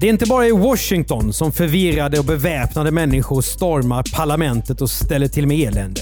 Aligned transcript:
Det 0.00 0.06
är 0.06 0.10
inte 0.10 0.26
bara 0.26 0.46
i 0.46 0.52
Washington 0.52 1.32
som 1.32 1.52
förvirrade 1.52 2.18
och 2.18 2.24
beväpnade 2.24 2.90
människor 2.90 3.42
stormar 3.42 4.04
parlamentet 4.14 4.80
och 4.80 4.90
ställer 4.90 5.28
till 5.28 5.46
med 5.46 5.68
elände. 5.68 6.00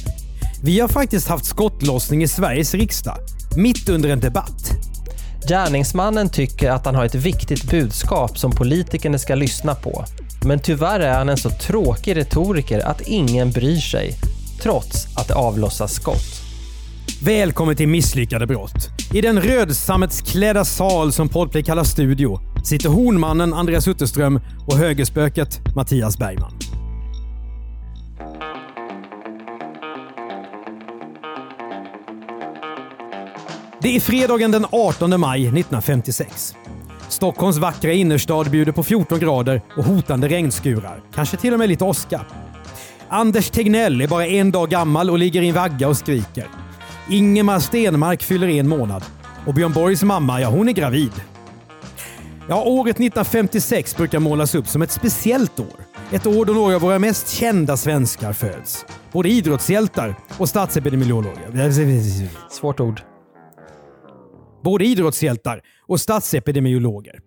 Vi 0.62 0.80
har 0.80 0.88
faktiskt 0.88 1.28
haft 1.28 1.44
skottlossning 1.44 2.22
i 2.22 2.28
Sveriges 2.28 2.74
riksdag, 2.74 3.16
mitt 3.56 3.88
under 3.88 4.08
en 4.08 4.20
debatt. 4.20 4.70
Gärningsmannen 5.48 6.28
tycker 6.28 6.70
att 6.70 6.86
han 6.86 6.94
har 6.94 7.04
ett 7.04 7.14
viktigt 7.14 7.70
budskap 7.70 8.38
som 8.38 8.52
politikerna 8.52 9.18
ska 9.18 9.34
lyssna 9.34 9.74
på. 9.74 10.04
Men 10.46 10.58
tyvärr 10.58 11.00
är 11.00 11.18
han 11.18 11.28
en 11.28 11.36
så 11.36 11.50
tråkig 11.50 12.16
retoriker 12.16 12.86
att 12.86 13.00
ingen 13.00 13.50
bryr 13.50 13.80
sig, 13.80 14.14
trots 14.62 15.16
att 15.16 15.28
det 15.28 15.34
avlossas 15.34 15.92
skott. 15.92 16.42
Välkommen 17.22 17.76
till 17.76 17.88
Misslyckade 17.88 18.46
brott. 18.46 18.88
I 19.14 19.20
den 19.20 19.40
rödsammetsklädda 19.40 20.64
sal 20.64 21.12
som 21.12 21.28
Podplay 21.28 21.62
kallar 21.62 21.84
studio 21.84 22.40
sitter 22.66 22.88
hornmannen 22.88 23.54
Andreas 23.54 23.88
Utterström 23.88 24.40
och 24.66 24.76
högerspöket 24.76 25.74
Mattias 25.76 26.18
Bergman. 26.18 26.52
Det 33.80 33.96
är 33.96 34.00
fredagen 34.00 34.50
den 34.50 34.66
18 34.70 35.20
maj 35.20 35.40
1956. 35.40 36.54
Stockholms 37.08 37.56
vackra 37.56 37.92
innerstad 37.92 38.50
bjuder 38.50 38.72
på 38.72 38.82
14 38.82 39.18
grader 39.18 39.62
och 39.76 39.84
hotande 39.84 40.28
regnskurar. 40.28 41.02
Kanske 41.14 41.36
till 41.36 41.52
och 41.52 41.58
med 41.58 41.68
lite 41.68 41.84
åska. 41.84 42.20
Anders 43.08 43.50
Tegnell 43.50 44.00
är 44.00 44.08
bara 44.08 44.26
en 44.26 44.50
dag 44.50 44.68
gammal 44.70 45.10
och 45.10 45.18
ligger 45.18 45.42
i 45.42 45.48
en 45.48 45.54
vagga 45.54 45.88
och 45.88 45.96
skriker. 45.96 46.46
Ingemar 47.10 47.60
Stenmark 47.60 48.22
fyller 48.22 48.48
en 48.48 48.68
månad. 48.68 49.04
Och 49.46 49.54
Björn 49.54 49.72
Borgs 49.72 50.02
mamma, 50.02 50.40
ja 50.40 50.48
hon 50.48 50.68
är 50.68 50.72
gravid. 50.72 51.12
Ja, 52.48 52.64
året 52.64 52.96
1956 52.96 53.96
brukar 53.96 54.20
målas 54.20 54.54
upp 54.54 54.66
som 54.66 54.82
ett 54.82 54.90
speciellt 54.90 55.60
år. 55.60 55.86
Ett 56.12 56.26
år 56.26 56.44
då 56.44 56.52
några 56.52 56.74
av 56.74 56.80
våra 56.80 56.98
mest 56.98 57.28
kända 57.28 57.76
svenskar 57.76 58.32
föds. 58.32 58.86
Både 59.12 59.28
idrottshjältar 59.28 60.14
och 60.38 60.48
statsepidemiologer. 60.48 61.50
Svårt 62.50 62.80
ord. 62.80 63.00
Både 64.64 64.84
idrottshjältar 64.84 65.62
och 65.86 66.00
statsepidemiologer. 66.00 67.20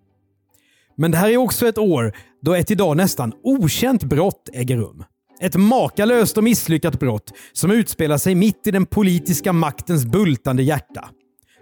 Men 0.96 1.10
det 1.10 1.18
här 1.18 1.30
är 1.30 1.36
också 1.36 1.68
ett 1.68 1.78
år 1.78 2.12
då 2.42 2.54
ett 2.54 2.70
idag 2.70 2.96
nästan 2.96 3.32
okänt 3.42 4.04
brott 4.04 4.48
äger 4.52 4.76
rum. 4.76 5.04
Ett 5.40 5.56
makalöst 5.56 6.36
och 6.36 6.44
misslyckat 6.44 6.98
brott 6.98 7.32
som 7.52 7.70
utspelar 7.70 8.18
sig 8.18 8.34
mitt 8.34 8.66
i 8.66 8.70
den 8.70 8.86
politiska 8.86 9.52
maktens 9.52 10.04
bultande 10.06 10.62
hjärta. 10.62 11.08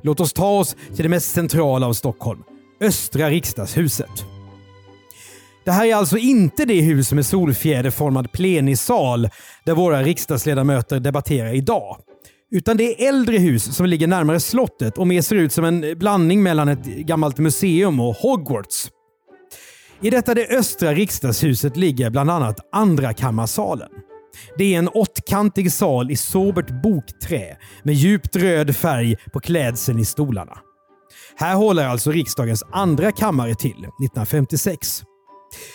Låt 0.03 0.21
oss 0.21 0.33
ta 0.33 0.59
oss 0.59 0.77
till 0.95 1.03
det 1.03 1.09
mest 1.09 1.31
centrala 1.31 1.87
av 1.87 1.93
Stockholm, 1.93 2.43
Östra 2.81 3.31
riksdagshuset. 3.31 4.25
Det 5.65 5.73
här 5.73 5.87
är 5.87 5.95
alltså 5.95 6.19
inte 6.19 6.65
det 6.65 6.81
hus 6.81 7.13
med 7.13 7.27
solfjäderformad 7.27 8.33
plenisal 8.33 9.29
där 9.65 9.75
våra 9.75 10.03
riksdagsledamöter 10.03 11.01
debatterar 11.01 11.55
idag. 11.55 11.97
Utan 12.51 12.77
det 12.77 12.85
är 12.85 13.09
äldre 13.09 13.39
hus 13.39 13.77
som 13.77 13.87
ligger 13.87 14.07
närmare 14.07 14.41
slottet 14.41 14.99
och 14.99 15.07
mer 15.07 15.23
ser 15.23 15.37
ut 15.37 15.53
som 15.53 15.65
en 15.65 15.99
blandning 15.99 16.43
mellan 16.43 16.69
ett 16.69 16.85
gammalt 16.85 17.39
museum 17.39 18.01
och 18.01 18.15
Hogwarts. 18.15 18.91
I 20.03 20.11
detta 20.11 20.35
det 20.35 20.47
östra 20.47 20.95
riksdagshuset 20.95 21.77
ligger 21.77 22.11
bland 22.11 22.31
annat 22.31 22.57
Andrakammarsalen. 22.73 23.91
Det 24.59 24.75
är 24.75 24.79
en 24.79 24.89
åttkantig 24.89 25.73
sal 25.73 26.11
i 26.11 26.17
sobert 26.17 26.83
bokträ 26.83 27.57
med 27.83 27.95
djupt 27.95 28.37
röd 28.37 28.77
färg 28.77 29.17
på 29.33 29.41
klädseln 29.41 29.99
i 29.99 30.05
stolarna. 30.05 30.59
Här 31.41 31.55
håller 31.55 31.87
alltså 31.87 32.11
riksdagens 32.11 32.65
andra 32.73 33.13
kammare 33.13 33.55
till 33.55 33.71
1956. 33.71 35.03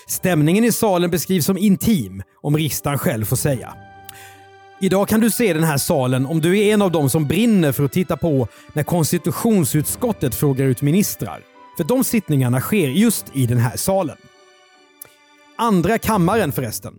Stämningen 0.07 0.63
i 0.63 0.71
salen 0.71 1.11
beskrivs 1.11 1.45
som 1.45 1.57
intim, 1.57 2.23
om 2.41 2.57
riksdagen 2.57 2.99
själv 2.99 3.25
får 3.25 3.35
säga. 3.35 3.73
Idag 4.81 5.07
kan 5.07 5.19
du 5.19 5.31
se 5.31 5.53
den 5.53 5.63
här 5.63 5.77
salen 5.77 6.25
om 6.25 6.41
du 6.41 6.59
är 6.59 6.73
en 6.73 6.81
av 6.81 6.91
dem 6.91 7.09
som 7.09 7.27
brinner 7.27 7.71
för 7.71 7.83
att 7.83 7.91
titta 7.91 8.17
på 8.17 8.47
när 8.73 8.83
konstitutionsutskottet 8.83 10.35
frågar 10.35 10.65
ut 10.65 10.81
ministrar. 10.81 11.41
För 11.77 11.83
de 11.83 12.03
sittningarna 12.03 12.61
sker 12.61 12.87
just 12.87 13.25
i 13.33 13.45
den 13.45 13.57
här 13.57 13.77
salen. 13.77 14.17
Andra 15.57 15.97
kammaren 15.97 16.51
förresten. 16.51 16.93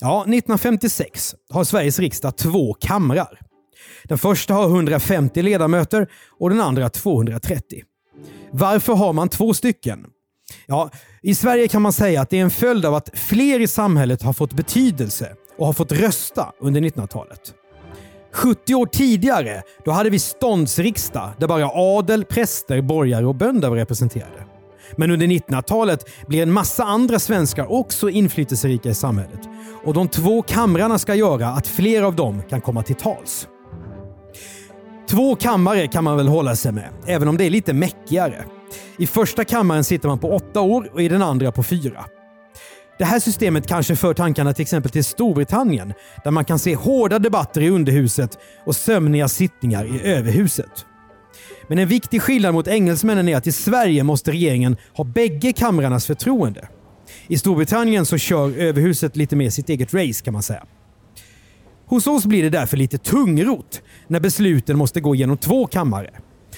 Ja, 0.00 0.20
1956 0.20 1.34
har 1.50 1.64
Sveriges 1.64 1.98
riksdag 1.98 2.36
två 2.36 2.74
kamrar. 2.74 3.40
Den 4.04 4.18
första 4.18 4.54
har 4.54 4.64
150 4.64 5.42
ledamöter 5.42 6.08
och 6.38 6.50
den 6.50 6.60
andra 6.60 6.88
230. 6.88 7.82
Varför 8.52 8.92
har 8.92 9.12
man 9.12 9.28
två 9.28 9.54
stycken? 9.54 10.06
Ja, 10.66 10.90
I 11.22 11.34
Sverige 11.34 11.68
kan 11.68 11.82
man 11.82 11.92
säga 11.92 12.20
att 12.20 12.30
det 12.30 12.38
är 12.38 12.42
en 12.42 12.50
följd 12.50 12.84
av 12.84 12.94
att 12.94 13.10
fler 13.14 13.60
i 13.60 13.66
samhället 13.66 14.22
har 14.22 14.32
fått 14.32 14.52
betydelse 14.52 15.32
och 15.58 15.66
har 15.66 15.72
fått 15.72 15.92
rösta 15.92 16.52
under 16.60 16.80
1900-talet. 16.80 17.54
70 18.32 18.74
år 18.74 18.86
tidigare 18.86 19.62
då 19.84 19.90
hade 19.90 20.10
vi 20.10 20.18
ståndsriksdag 20.18 21.30
där 21.38 21.48
bara 21.48 21.70
adel, 21.74 22.24
präster, 22.24 22.82
borgare 22.82 23.26
och 23.26 23.34
bönder 23.34 23.68
var 23.68 23.76
representerade. 23.76 24.44
Men 24.96 25.10
under 25.10 25.26
1900-talet 25.26 26.04
blir 26.26 26.42
en 26.42 26.52
massa 26.52 26.84
andra 26.84 27.18
svenskar 27.18 27.72
också 27.72 28.10
inflytelserika 28.10 28.88
i 28.88 28.94
samhället. 28.94 29.40
Och 29.84 29.94
de 29.94 30.08
två 30.08 30.42
kamrarna 30.42 30.98
ska 30.98 31.14
göra 31.14 31.48
att 31.48 31.66
fler 31.66 32.02
av 32.02 32.16
dem 32.16 32.42
kan 32.50 32.60
komma 32.60 32.82
till 32.82 32.96
tals. 32.96 33.48
Två 35.10 35.36
kammare 35.36 35.86
kan 35.86 36.04
man 36.04 36.16
väl 36.16 36.28
hålla 36.28 36.56
sig 36.56 36.72
med, 36.72 36.88
även 37.06 37.28
om 37.28 37.36
det 37.36 37.44
är 37.44 37.50
lite 37.50 37.72
mäckigare. 37.72 38.44
I 38.98 39.06
första 39.06 39.44
kammaren 39.44 39.84
sitter 39.84 40.08
man 40.08 40.18
på 40.18 40.32
åtta 40.32 40.60
år 40.60 40.90
och 40.92 41.02
i 41.02 41.08
den 41.08 41.22
andra 41.22 41.52
på 41.52 41.62
fyra. 41.62 42.04
Det 42.98 43.04
här 43.04 43.20
systemet 43.20 43.66
kanske 43.66 43.96
för 43.96 44.14
tankarna 44.14 44.52
till 44.52 44.62
exempel 44.62 44.90
till 44.90 45.04
Storbritannien 45.04 45.92
där 46.24 46.30
man 46.30 46.44
kan 46.44 46.58
se 46.58 46.74
hårda 46.74 47.18
debatter 47.18 47.60
i 47.60 47.70
underhuset 47.70 48.38
och 48.64 48.76
sömniga 48.76 49.28
sittningar 49.28 49.84
i 49.84 50.12
överhuset. 50.12 50.86
Men 51.68 51.78
en 51.78 51.88
viktig 51.88 52.22
skillnad 52.22 52.54
mot 52.54 52.68
engelsmännen 52.68 53.28
är 53.28 53.36
att 53.36 53.46
i 53.46 53.52
Sverige 53.52 54.02
måste 54.02 54.32
regeringen 54.32 54.76
ha 54.96 55.04
bägge 55.04 55.52
kamrarnas 55.52 56.06
förtroende. 56.06 56.68
I 57.28 57.38
Storbritannien 57.38 58.06
så 58.06 58.18
kör 58.18 58.58
överhuset 58.58 59.16
lite 59.16 59.36
mer 59.36 59.50
sitt 59.50 59.68
eget 59.68 59.94
race 59.94 60.24
kan 60.24 60.32
man 60.32 60.42
säga. 60.42 60.62
Hos 61.90 62.06
oss 62.06 62.26
blir 62.26 62.42
det 62.42 62.50
därför 62.50 62.76
lite 62.76 62.98
tungrot 62.98 63.82
när 64.06 64.20
besluten 64.20 64.78
måste 64.78 65.00
gå 65.00 65.14
genom 65.14 65.36
två 65.36 65.66
kammare. 65.66 66.10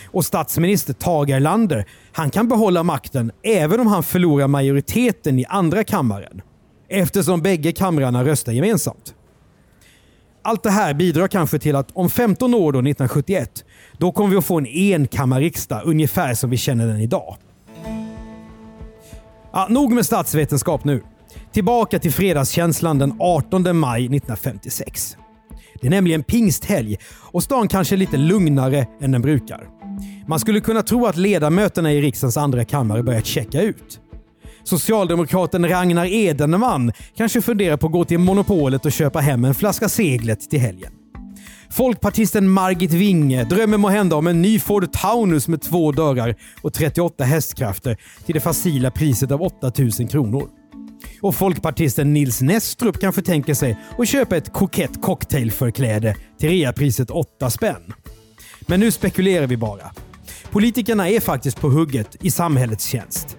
Och 0.07 0.25
statsminister 0.25 0.93
Tage 0.93 1.31
Erlander, 1.31 1.87
han 2.13 2.31
kan 2.31 2.49
behålla 2.49 2.83
makten 2.83 3.33
även 3.43 3.81
om 3.81 3.87
han 3.87 4.03
förlorar 4.03 4.49
majoriteten 4.49 5.39
i 5.39 5.45
andra 5.49 5.85
kammaren. 5.85 6.43
Eftersom 6.89 7.43
bägge 7.43 7.73
kamrarna 7.73 8.25
röstar 8.25 8.53
gemensamt. 8.53 9.15
Allt 10.43 10.63
det 10.63 10.71
här 10.71 10.95
bidrar 10.95 11.29
kanske 11.29 11.59
till 11.59 11.77
att 11.77 11.91
om 11.93 12.11
15 12.11 12.55
år, 12.55 12.73
då 12.73 12.79
1971, 12.79 13.65
då 13.99 14.13
kommer 14.13 14.31
vi 14.31 14.37
att 14.37 14.45
få 14.45 14.59
en 14.59 14.67
enkammarriksdag 14.67 15.83
ungefär 15.85 16.35
som 16.35 16.51
vi 16.51 16.57
känner 16.57 16.87
den 16.87 17.01
idag. 17.01 17.37
Ja, 19.53 19.67
nog 19.71 19.93
med 19.93 20.07
statsvetenskap 20.07 20.85
nu. 20.85 21.03
Tillbaka 21.53 21.99
till 21.99 22.13
fredagskänslan 22.13 22.99
den 22.99 23.17
18 23.19 23.77
maj 23.77 24.01
1956. 24.01 25.17
Det 25.83 25.89
är 25.89 25.91
nämligen 25.91 26.23
pingsthelg 26.23 26.97
och 27.33 27.43
stan 27.43 27.69
kanske 27.69 27.95
är 27.95 27.97
lite 27.97 28.17
lugnare 28.17 28.87
än 29.01 29.13
den 29.13 29.23
brukar. 29.23 29.69
Man 30.27 30.41
skulle 30.41 30.61
kunna 30.61 30.83
tro 30.83 31.07
att 31.07 31.17
ledamöterna 31.17 31.93
i 31.93 32.01
riksdagens 32.01 32.37
andra 32.37 32.65
kammare 32.65 33.03
börjat 33.03 33.27
checka 33.27 33.63
ut. 33.63 34.01
Socialdemokraten 34.65 35.69
Ragnar 35.69 36.07
Edenman 36.07 36.93
kanske 37.17 37.43
funderar 37.43 37.77
på 37.77 37.87
att 37.87 37.93
gå 37.93 38.05
till 38.05 38.19
Monopolet 38.19 38.87
och 38.87 38.93
köpa 38.93 39.21
hem 39.21 39.45
en 39.45 39.55
flaska 39.55 39.89
Seglet 39.89 40.51
till 40.51 40.61
helgen. 40.61 40.93
Folkpartisten 41.71 42.51
Margit 42.51 42.93
Winge 42.93 43.45
drömmer 43.45 43.79
måhända 43.79 44.17
om 44.17 44.27
en 44.27 44.43
ny 44.43 44.59
Ford 44.59 44.93
Taunus 44.93 45.49
med 45.49 45.63
två 45.63 45.93
dörrar 45.93 46.35
och 46.63 46.73
38 46.73 47.25
hästkrafter 47.25 47.97
till 48.27 48.35
det 48.35 48.41
facila 48.41 48.91
priset 48.91 49.31
av 49.31 49.43
8000 49.43 50.09
kronor. 50.09 50.49
Och 51.21 51.35
folkpartisten 51.35 52.13
Nils 52.13 52.41
Nestrup 52.41 53.01
kanske 53.01 53.23
tänker 53.23 53.55
sig 53.55 53.79
att 53.99 54.09
köpa 54.09 54.37
ett 54.37 54.53
kokett 54.53 55.03
cocktailförkläde 55.03 56.17
till 56.39 56.49
reapriset 56.49 57.11
8 57.11 57.51
spänn. 57.51 57.95
Men 58.61 58.81
nu 58.81 58.91
spekulerar 58.91 59.47
vi 59.47 59.57
bara. 59.57 59.91
Politikerna 60.51 61.09
är 61.09 61.21
faktiskt 61.21 61.61
på 61.61 61.69
hugget 61.69 62.17
i 62.21 62.31
samhällets 62.31 62.85
tjänst. 62.85 63.37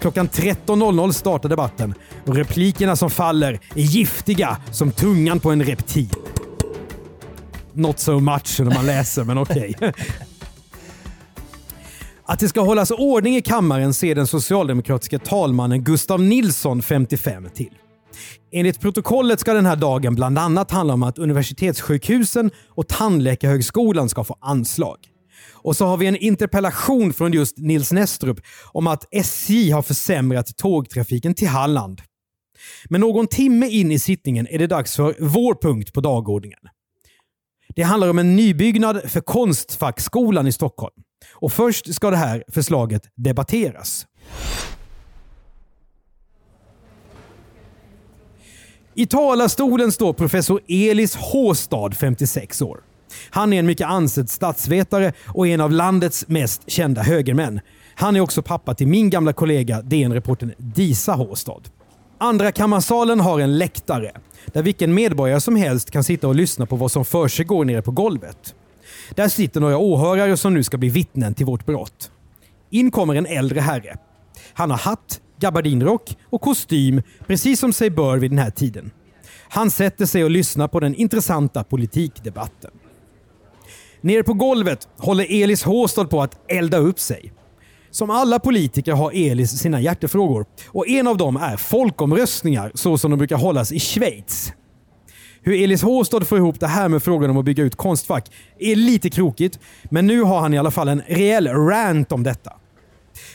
Klockan 0.00 0.28
13.00 0.28 1.12
startar 1.12 1.48
debatten 1.48 1.94
och 2.26 2.36
replikerna 2.36 2.96
som 2.96 3.10
faller 3.10 3.60
är 3.74 3.82
giftiga 3.82 4.56
som 4.72 4.92
tungan 4.92 5.40
på 5.40 5.50
en 5.50 5.64
reptil. 5.64 6.10
not 7.72 7.98
so 7.98 8.20
much 8.20 8.60
när 8.60 8.74
man 8.74 8.86
läser, 8.86 9.24
men 9.24 9.38
okej. 9.38 9.74
Att 12.30 12.38
det 12.38 12.48
ska 12.48 12.60
hållas 12.60 12.90
ordning 12.90 13.36
i 13.36 13.42
kammaren 13.42 13.94
ser 13.94 14.14
den 14.14 14.26
socialdemokratiska 14.26 15.18
talmannen 15.18 15.84
Gustav 15.84 16.22
Nilsson 16.22 16.82
55 16.82 17.48
till. 17.54 17.74
Enligt 18.52 18.80
protokollet 18.80 19.40
ska 19.40 19.52
den 19.52 19.66
här 19.66 19.76
dagen 19.76 20.14
bland 20.14 20.38
annat 20.38 20.70
handla 20.70 20.94
om 20.94 21.02
att 21.02 21.18
universitetssjukhusen 21.18 22.50
och 22.68 22.88
tandläkarhögskolan 22.88 24.08
ska 24.08 24.24
få 24.24 24.36
anslag. 24.40 24.96
Och 25.52 25.76
så 25.76 25.86
har 25.86 25.96
vi 25.96 26.06
en 26.06 26.16
interpellation 26.16 27.12
från 27.12 27.32
just 27.32 27.58
Nils 27.58 27.92
Nestrup 27.92 28.40
om 28.72 28.86
att 28.86 29.14
SJ 29.14 29.70
har 29.70 29.82
försämrat 29.82 30.56
tågtrafiken 30.56 31.34
till 31.34 31.48
Halland. 31.48 32.02
Men 32.88 33.00
någon 33.00 33.26
timme 33.26 33.68
in 33.68 33.90
i 33.90 33.98
sittningen 33.98 34.46
är 34.50 34.58
det 34.58 34.66
dags 34.66 34.96
för 34.96 35.16
vår 35.20 35.54
punkt 35.62 35.92
på 35.92 36.00
dagordningen. 36.00 36.60
Det 37.76 37.82
handlar 37.82 38.08
om 38.08 38.18
en 38.18 38.36
nybyggnad 38.36 39.10
för 39.10 39.20
Konstfackskolan 39.20 40.46
i 40.46 40.52
Stockholm. 40.52 40.94
Och 41.32 41.52
först 41.52 41.94
ska 41.94 42.10
det 42.10 42.16
här 42.16 42.44
förslaget 42.48 43.02
debatteras. 43.14 44.06
I 48.94 49.06
talarstolen 49.06 49.92
står 49.92 50.12
professor 50.12 50.60
Elis 50.68 51.16
Håstad, 51.16 51.90
56 51.90 52.62
år. 52.62 52.80
Han 53.30 53.52
är 53.52 53.58
en 53.58 53.66
mycket 53.66 53.86
ansedd 53.86 54.30
statsvetare 54.30 55.12
och 55.26 55.48
en 55.48 55.60
av 55.60 55.72
landets 55.72 56.28
mest 56.28 56.70
kända 56.70 57.02
högermän. 57.02 57.60
Han 57.94 58.16
är 58.16 58.20
också 58.20 58.42
pappa 58.42 58.74
till 58.74 58.86
min 58.86 59.10
gamla 59.10 59.32
kollega 59.32 59.82
DN-reportern 59.82 60.52
Disa 60.58 61.12
Håstad. 61.12 61.62
Andra 62.18 62.52
kammarsalen 62.52 63.20
har 63.20 63.40
en 63.40 63.58
läktare 63.58 64.12
där 64.46 64.62
vilken 64.62 64.94
medborgare 64.94 65.40
som 65.40 65.56
helst 65.56 65.90
kan 65.90 66.04
sitta 66.04 66.28
och 66.28 66.34
lyssna 66.34 66.66
på 66.66 66.76
vad 66.76 66.92
som 66.92 67.04
försiggår 67.04 67.64
nere 67.64 67.82
på 67.82 67.90
golvet. 67.90 68.54
Där 69.14 69.28
sitter 69.28 69.60
några 69.60 69.78
åhörare 69.78 70.36
som 70.36 70.54
nu 70.54 70.62
ska 70.62 70.78
bli 70.78 70.88
vittnen 70.88 71.34
till 71.34 71.46
vårt 71.46 71.66
brott. 71.66 72.10
In 72.70 72.90
kommer 72.90 73.14
en 73.14 73.26
äldre 73.26 73.60
herre. 73.60 73.96
Han 74.52 74.70
har 74.70 74.78
hatt, 74.78 75.20
gabardinrock 75.40 76.16
och 76.30 76.40
kostym, 76.40 77.02
precis 77.26 77.60
som 77.60 77.72
sig 77.72 77.90
bör 77.90 78.18
vid 78.18 78.30
den 78.30 78.38
här 78.38 78.50
tiden. 78.50 78.90
Han 79.48 79.70
sätter 79.70 80.06
sig 80.06 80.24
och 80.24 80.30
lyssnar 80.30 80.68
på 80.68 80.80
den 80.80 80.94
intressanta 80.94 81.64
politikdebatten. 81.64 82.70
Nere 84.00 84.22
på 84.22 84.34
golvet 84.34 84.88
håller 84.98 85.42
Elis 85.42 85.62
Håstad 85.62 86.04
på 86.04 86.22
att 86.22 86.50
elda 86.50 86.78
upp 86.78 87.00
sig. 87.00 87.32
Som 87.90 88.10
alla 88.10 88.38
politiker 88.38 88.92
har 88.92 89.12
Elis 89.14 89.50
sina 89.50 89.80
hjärtefrågor 89.80 90.46
och 90.66 90.88
en 90.88 91.06
av 91.06 91.16
dem 91.16 91.36
är 91.36 91.56
folkomröstningar 91.56 92.72
så 92.74 92.98
som 92.98 93.10
de 93.10 93.16
brukar 93.16 93.36
hållas 93.36 93.72
i 93.72 93.80
Schweiz. 93.80 94.52
Hur 95.42 95.64
Elis 95.64 95.82
Håstad 95.82 96.24
får 96.24 96.38
ihop 96.38 96.60
det 96.60 96.66
här 96.66 96.88
med 96.88 97.02
frågan 97.02 97.30
om 97.30 97.36
att 97.36 97.44
bygga 97.44 97.64
ut 97.64 97.76
Konstfack 97.76 98.32
är 98.58 98.76
lite 98.76 99.10
krokigt, 99.10 99.58
men 99.84 100.06
nu 100.06 100.22
har 100.22 100.40
han 100.40 100.54
i 100.54 100.58
alla 100.58 100.70
fall 100.70 100.88
en 100.88 101.02
rejäl 101.06 101.48
rant 101.48 102.12
om 102.12 102.22
detta. 102.22 102.52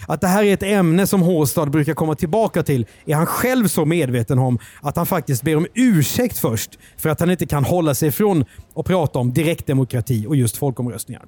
Att 0.08 0.22
det 0.22 0.28
här 0.28 0.44
är 0.44 0.54
ett 0.54 0.64
ämne 0.64 1.08
som 1.08 1.22
Håstad 1.22 1.66
brukar 1.66 1.94
komma 1.94 2.16
tillbaka 2.16 2.64
till 2.64 2.86
är 3.06 3.16
han 3.16 3.26
själv 3.26 3.68
så 3.68 3.86
medveten 3.86 4.40
om 4.40 4.60
att 4.82 4.96
han 4.98 5.06
faktiskt 5.06 5.44
ber 5.44 5.56
om 5.58 5.68
ursäkt 5.74 6.38
först 6.38 6.80
för 6.98 7.10
att 7.10 7.20
han 7.20 7.32
inte 7.32 7.46
kan 7.46 7.66
hålla 7.66 7.96
sig 7.96 8.10
ifrån 8.10 8.46
att 8.76 8.86
prata 8.86 9.20
om 9.20 9.34
direktdemokrati 9.34 10.26
och 10.28 10.36
just 10.36 10.58
folkomröstningar. 10.58 11.26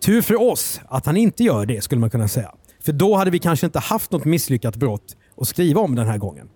Tur 0.00 0.22
för 0.22 0.42
oss 0.42 0.80
att 0.88 1.06
han 1.06 1.16
inte 1.16 1.44
gör 1.44 1.66
det 1.66 1.84
skulle 1.84 2.00
man 2.00 2.10
kunna 2.10 2.28
säga. 2.28 2.54
För 2.84 2.92
då 2.92 3.16
hade 3.16 3.30
vi 3.30 3.38
kanske 3.38 3.66
inte 3.66 3.78
haft 3.78 4.12
något 4.12 4.24
misslyckat 4.24 4.76
brott 4.76 5.16
att 5.36 5.48
skriva 5.48 5.80
om 5.80 5.94
den 5.94 6.06
här 6.06 6.18
gången. 6.18 6.48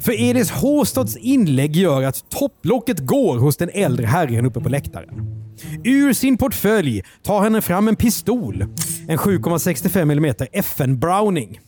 För 0.00 0.20
Edis 0.20 0.50
Håstads 0.50 1.16
inlägg 1.16 1.76
gör 1.76 2.02
att 2.02 2.30
topplocket 2.30 3.00
går 3.00 3.38
hos 3.38 3.56
den 3.56 3.70
äldre 3.72 4.06
herren 4.06 4.46
uppe 4.46 4.60
på 4.60 4.68
läktaren. 4.68 5.42
Ur 5.84 6.12
sin 6.12 6.36
portfölj 6.36 7.02
tar 7.22 7.40
han 7.40 7.62
fram 7.62 7.88
en 7.88 7.96
pistol. 7.96 8.64
En 9.08 9.18
7,65 9.18 10.12
mm 10.12 10.34
FN 10.52 10.98
Browning. 10.98 11.60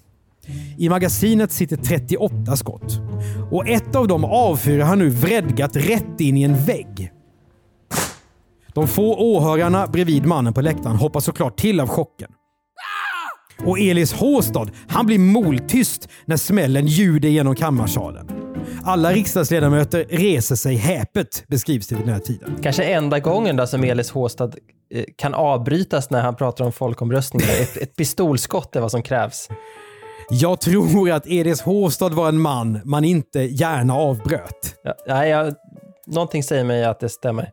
I 0.78 0.88
magasinet 0.88 1.52
sitter 1.52 1.76
38 1.76 2.56
skott. 2.56 3.00
Och 3.50 3.68
ett 3.68 3.96
av 3.96 4.08
dem 4.08 4.24
avfyrar 4.24 4.84
han 4.84 4.98
nu 4.98 5.08
vredgat 5.08 5.76
rätt 5.76 6.20
in 6.20 6.36
i 6.36 6.42
en 6.42 6.64
vägg. 6.64 7.12
De 8.74 8.88
få 8.88 9.14
åhörarna 9.14 9.86
bredvid 9.86 10.26
mannen 10.26 10.52
på 10.52 10.60
läktaren 10.60 10.96
hoppar 10.96 11.20
såklart 11.20 11.56
till 11.56 11.80
av 11.80 11.88
chocken. 11.88 12.30
Och 13.58 13.78
Elis 13.78 14.12
Håstad, 14.12 14.70
han 14.88 15.06
blir 15.06 15.18
moltyst 15.18 16.08
när 16.24 16.36
smällen 16.36 16.86
ljuder 16.86 17.28
genom 17.28 17.54
kammarsalen. 17.54 18.30
Alla 18.84 19.12
riksdagsledamöter 19.12 20.04
reser 20.10 20.54
sig 20.54 20.74
häpet, 20.76 21.44
beskrivs 21.48 21.88
det 21.88 21.94
vid 21.94 22.04
den 22.04 22.14
här 22.14 22.20
tiden. 22.20 22.58
Kanske 22.62 22.84
enda 22.84 23.18
gången 23.18 23.56
då 23.56 23.66
som 23.66 23.84
Elis 23.84 24.10
Håstad 24.10 24.54
eh, 24.94 25.04
kan 25.16 25.34
avbrytas 25.34 26.10
när 26.10 26.20
han 26.22 26.36
pratar 26.36 26.64
om 26.64 26.72
folkomröstningar. 26.72 27.48
Ett, 27.60 27.76
ett 27.76 27.96
pistolskott 27.96 28.76
är 28.76 28.80
vad 28.80 28.90
som 28.90 29.02
krävs. 29.02 29.48
Jag 30.30 30.60
tror 30.60 31.10
att 31.10 31.26
Elis 31.26 31.60
Håstad 31.60 32.08
var 32.08 32.28
en 32.28 32.40
man 32.40 32.80
man 32.84 33.04
inte 33.04 33.40
gärna 33.40 33.94
avbröt. 33.94 34.74
Ja, 34.84 34.94
nej, 35.06 35.30
jag, 35.30 35.54
någonting 36.06 36.42
säger 36.42 36.64
mig 36.64 36.84
att 36.84 37.00
det 37.00 37.08
stämmer. 37.08 37.50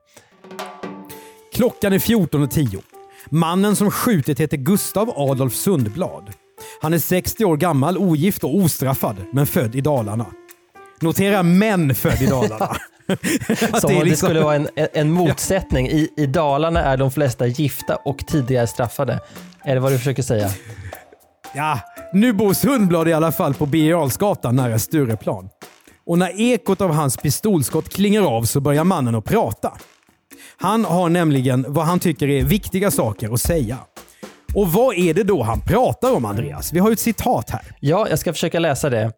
Klockan 1.53 1.93
är 1.93 1.99
14.10. 1.99 2.81
Mannen 3.29 3.75
som 3.75 3.91
skjutit 3.91 4.39
heter 4.39 4.57
Gustav 4.57 5.09
Adolf 5.15 5.53
Sundblad. 5.53 6.29
Han 6.81 6.93
är 6.93 6.99
60 6.99 7.45
år 7.45 7.57
gammal, 7.57 7.97
ogift 7.97 8.43
och 8.43 8.55
ostraffad, 8.55 9.15
men 9.33 9.47
född 9.47 9.75
i 9.75 9.81
Dalarna. 9.81 10.25
Notera 11.01 11.43
män 11.43 11.95
född 11.95 12.21
i 12.21 12.25
Dalarna. 12.25 12.75
Som 13.81 13.89
om 13.91 13.99
det 13.99 14.03
liksom- 14.03 14.27
skulle 14.27 14.41
vara 14.41 14.55
en, 14.55 14.67
en 14.75 15.11
motsättning. 15.11 15.87
I, 15.87 16.09
I 16.17 16.25
Dalarna 16.25 16.83
är 16.83 16.97
de 16.97 17.11
flesta 17.11 17.47
gifta 17.47 17.95
och 17.95 18.17
tidigare 18.27 18.67
straffade. 18.67 19.19
Är 19.63 19.73
det 19.75 19.81
vad 19.81 19.91
du 19.91 19.97
försöker 19.97 20.23
säga? 20.23 20.49
Ja, 21.55 21.79
nu 22.13 22.33
bor 22.33 22.53
Sundblad 22.53 23.07
i 23.07 23.13
alla 23.13 23.31
fall 23.31 23.53
på 23.53 23.65
Birger 23.65 23.89
Jarlsgatan 23.89 24.55
nära 24.55 24.79
Stureplan. 24.79 25.49
Och 26.05 26.17
när 26.17 26.41
ekot 26.41 26.81
av 26.81 26.91
hans 26.93 27.17
pistolskott 27.17 27.89
klingar 27.89 28.21
av 28.37 28.43
så 28.43 28.59
börjar 28.59 28.83
mannen 28.83 29.15
att 29.15 29.25
prata. 29.25 29.73
Han 30.57 30.85
har 30.85 31.09
nämligen 31.09 31.65
vad 31.67 31.85
han 31.85 31.99
tycker 31.99 32.29
är 32.29 32.43
viktiga 32.43 32.91
saker 32.91 33.33
att 33.33 33.41
säga. 33.41 33.77
Och 34.55 34.67
vad 34.67 34.97
är 34.97 35.13
det 35.13 35.23
då 35.23 35.43
han 35.43 35.61
pratar 35.61 36.15
om, 36.15 36.25
Andreas? 36.25 36.73
Vi 36.73 36.79
har 36.79 36.89
ju 36.89 36.93
ett 36.93 36.99
citat 36.99 37.49
här. 37.49 37.75
Ja, 37.79 38.07
jag 38.09 38.19
ska 38.19 38.33
försöka 38.33 38.59
läsa 38.59 38.89
det. 38.89 39.11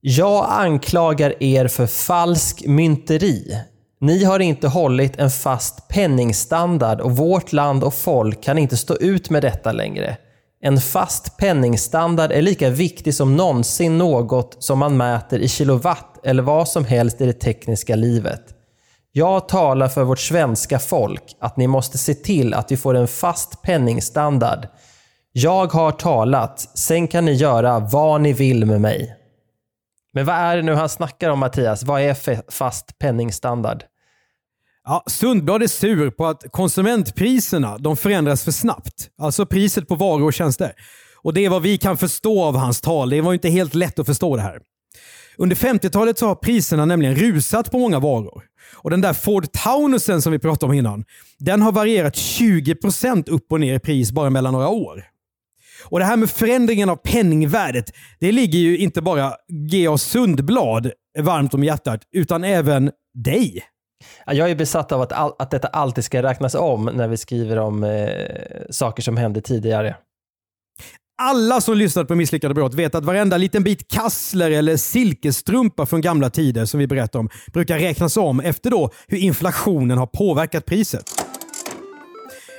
Jag 0.00 0.46
anklagar 0.48 1.42
er 1.42 1.68
för 1.68 1.86
falsk 1.86 2.66
mynteri. 2.66 3.58
Ni 4.00 4.24
har 4.24 4.40
inte 4.40 4.68
hållit 4.68 5.16
en 5.16 5.30
fast 5.30 5.88
penningstandard 5.88 7.00
och 7.00 7.16
vårt 7.16 7.52
land 7.52 7.84
och 7.84 7.94
folk 7.94 8.42
kan 8.42 8.58
inte 8.58 8.76
stå 8.76 8.96
ut 8.96 9.30
med 9.30 9.42
detta 9.42 9.72
längre. 9.72 10.16
En 10.62 10.80
fast 10.80 11.36
penningstandard 11.36 12.32
är 12.32 12.42
lika 12.42 12.70
viktig 12.70 13.14
som 13.14 13.36
någonsin 13.36 13.98
något 13.98 14.56
som 14.58 14.78
man 14.78 14.96
mäter 14.96 15.38
i 15.38 15.48
kilowatt 15.48 16.26
eller 16.26 16.42
vad 16.42 16.68
som 16.68 16.84
helst 16.84 17.20
i 17.20 17.26
det 17.26 17.32
tekniska 17.32 17.96
livet. 17.96 18.55
Jag 19.18 19.48
talar 19.48 19.88
för 19.88 20.04
vårt 20.04 20.18
svenska 20.18 20.78
folk 20.78 21.22
att 21.40 21.56
ni 21.56 21.66
måste 21.66 21.98
se 21.98 22.14
till 22.14 22.54
att 22.54 22.72
vi 22.72 22.76
får 22.76 22.94
en 22.94 23.08
fast 23.08 23.62
penningstandard. 23.62 24.68
Jag 25.32 25.72
har 25.72 25.92
talat, 25.92 26.78
sen 26.78 27.08
kan 27.08 27.24
ni 27.24 27.32
göra 27.32 27.78
vad 27.78 28.20
ni 28.20 28.32
vill 28.32 28.64
med 28.64 28.80
mig. 28.80 29.16
Men 30.12 30.26
vad 30.26 30.36
är 30.36 30.56
det 30.56 30.62
nu 30.62 30.74
han 30.74 30.88
snackar 30.88 31.30
om 31.30 31.38
Mattias? 31.38 31.84
Vad 31.84 32.00
är 32.00 32.50
fast 32.50 32.98
penningstandard? 32.98 33.84
Ja, 34.84 35.02
Sundblad 35.06 35.62
är 35.62 35.66
sur 35.66 36.10
på 36.10 36.26
att 36.26 36.44
konsumentpriserna 36.50 37.78
de 37.78 37.96
förändras 37.96 38.44
för 38.44 38.52
snabbt. 38.52 39.08
Alltså 39.18 39.46
priset 39.46 39.88
på 39.88 39.94
varor 39.94 40.26
och 40.26 40.34
tjänster. 40.34 40.72
Och 41.22 41.34
Det 41.34 41.44
är 41.44 41.50
vad 41.50 41.62
vi 41.62 41.78
kan 41.78 41.96
förstå 41.96 42.44
av 42.44 42.56
hans 42.56 42.80
tal. 42.80 43.10
Det 43.10 43.20
var 43.20 43.34
inte 43.34 43.48
helt 43.48 43.74
lätt 43.74 43.98
att 43.98 44.06
förstå 44.06 44.36
det 44.36 44.42
här. 44.42 44.60
Under 45.38 45.56
50-talet 45.56 46.18
så 46.18 46.26
har 46.26 46.34
priserna 46.34 46.84
nämligen 46.84 47.14
rusat 47.14 47.70
på 47.70 47.78
många 47.78 47.98
varor. 47.98 48.44
Och 48.74 48.90
Den 48.90 49.00
där 49.00 49.12
Ford 49.12 49.52
Taunusen 49.52 50.22
som 50.22 50.32
vi 50.32 50.38
pratade 50.38 50.72
om 50.72 50.78
innan, 50.78 51.04
den 51.38 51.62
har 51.62 51.72
varierat 51.72 52.14
20% 52.14 53.30
upp 53.30 53.52
och 53.52 53.60
ner 53.60 53.74
i 53.74 53.78
pris 53.78 54.12
bara 54.12 54.30
mellan 54.30 54.52
några 54.52 54.68
år. 54.68 55.04
Och 55.84 55.98
Det 55.98 56.04
här 56.04 56.16
med 56.16 56.30
förändringen 56.30 56.88
av 56.88 56.96
penningvärdet, 56.96 57.92
det 58.20 58.32
ligger 58.32 58.58
ju 58.58 58.78
inte 58.78 59.02
bara 59.02 59.32
G.A. 59.70 59.98
Sundblad 59.98 60.90
varmt 61.18 61.54
om 61.54 61.64
hjärtat, 61.64 62.00
utan 62.12 62.44
även 62.44 62.90
dig. 63.14 63.64
Jag 64.26 64.50
är 64.50 64.54
besatt 64.54 64.92
av 64.92 65.00
att, 65.00 65.12
all, 65.12 65.32
att 65.38 65.50
detta 65.50 65.68
alltid 65.68 66.04
ska 66.04 66.22
räknas 66.22 66.54
om 66.54 66.84
när 66.84 67.08
vi 67.08 67.16
skriver 67.16 67.56
om 67.56 67.84
eh, 67.84 68.08
saker 68.70 69.02
som 69.02 69.16
hände 69.16 69.40
tidigare. 69.40 69.96
Alla 71.18 71.60
som 71.60 71.76
lyssnat 71.76 72.08
på 72.08 72.14
Misslyckade 72.14 72.54
brott 72.54 72.74
vet 72.74 72.94
att 72.94 73.04
varenda 73.04 73.36
liten 73.36 73.64
bit 73.64 73.88
kassler 73.88 74.50
eller 74.50 74.76
silkesstrumpa 74.76 75.86
från 75.86 76.00
gamla 76.00 76.30
tider 76.30 76.64
som 76.64 76.80
vi 76.80 76.86
berättar 76.86 77.18
om 77.18 77.28
brukar 77.52 77.78
räknas 77.78 78.16
om 78.16 78.40
efter 78.40 78.70
då 78.70 78.90
hur 79.08 79.18
inflationen 79.18 79.98
har 79.98 80.06
påverkat 80.06 80.66
priset. 80.66 81.15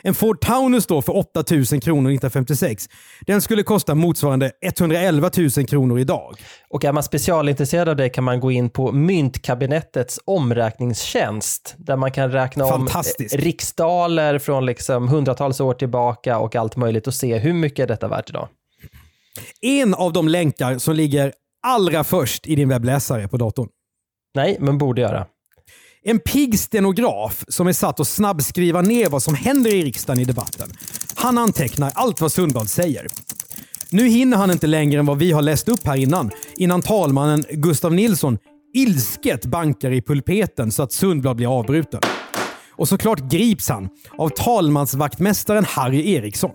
En 0.04 0.14
Ford 0.14 0.42
Taunus 0.42 0.88
då 0.88 1.02
för 1.02 1.18
8000 1.18 1.80
kronor 1.80 2.10
1956. 2.12 2.90
Den 3.22 3.42
skulle 3.42 3.64
kosta 3.64 3.96
motsvarande 3.96 4.52
111 4.62 5.30
000 5.58 5.68
kronor 5.68 6.00
idag. 6.00 6.36
Och 6.70 6.86
är 6.86 6.94
man 6.94 7.04
specialintresserad 7.04 7.90
av 7.90 7.96
det 7.96 8.10
kan 8.10 8.24
man 8.24 8.40
gå 8.40 8.52
in 8.52 8.70
på 8.70 8.92
Myntkabinettets 8.92 10.20
omräkningstjänst 10.26 11.76
där 11.78 11.96
man 11.96 12.12
kan 12.12 12.32
räkna 12.32 12.66
om 12.66 12.88
eh, 12.88 13.38
riksdaler 13.38 14.40
från 14.40 14.66
liksom 14.66 15.08
hundratals 15.08 15.60
år 15.60 15.74
tillbaka 15.74 16.40
och 16.40 16.56
allt 16.56 16.76
möjligt 16.76 17.08
och 17.08 17.14
se 17.14 17.38
hur 17.38 17.54
mycket 17.54 17.84
är 17.84 17.88
detta 17.88 18.08
värt 18.08 18.30
idag. 18.30 18.48
En 19.62 19.94
av 19.94 20.14
de 20.14 20.28
länkar 20.28 20.78
som 20.78 20.96
ligger 20.96 21.34
allra 21.68 22.04
först 22.04 22.48
i 22.48 22.56
din 22.56 22.70
webbläsare 22.70 23.28
på 23.28 23.38
datorn. 23.38 23.70
Nej, 24.36 24.58
men 24.60 24.78
borde 24.78 25.02
göra. 25.02 25.26
En 26.10 26.20
pigg 26.20 26.60
stenograf 26.60 27.46
som 27.48 27.68
är 27.68 27.74
satt 27.74 28.00
att 28.00 28.08
snabbskriva 28.08 28.82
ner 28.82 29.10
vad 29.10 29.24
som 29.24 29.36
händer 29.36 29.74
i 29.74 29.84
riksdagen 29.84 30.22
i 30.22 30.26
debatten. 30.26 30.70
Han 31.16 31.38
antecknar 31.38 31.92
allt 31.96 32.22
vad 32.22 32.32
Sundblad 32.32 32.70
säger. 32.70 33.08
Nu 33.90 34.08
hinner 34.08 34.38
han 34.38 34.52
inte 34.52 34.68
längre 34.68 35.00
än 35.00 35.06
vad 35.06 35.18
vi 35.18 35.32
har 35.32 35.42
läst 35.42 35.70
upp 35.70 35.88
här 35.88 35.96
innan, 35.96 36.32
innan 36.58 36.82
talmannen 36.82 37.46
Gustav 37.50 37.94
Nilsson 37.94 38.38
ilsket 38.74 39.46
bankar 39.46 39.92
i 39.92 40.02
pulpeten 40.02 40.72
så 40.72 40.84
att 40.84 40.92
Sundblad 40.92 41.36
blir 41.36 41.60
avbruten. 41.60 42.02
Och 42.72 42.88
såklart 42.88 43.32
grips 43.32 43.70
han 43.70 43.90
av 44.18 44.30
talmansvaktmästaren 44.30 45.66
Harry 45.66 46.14
Eriksson. 46.14 46.52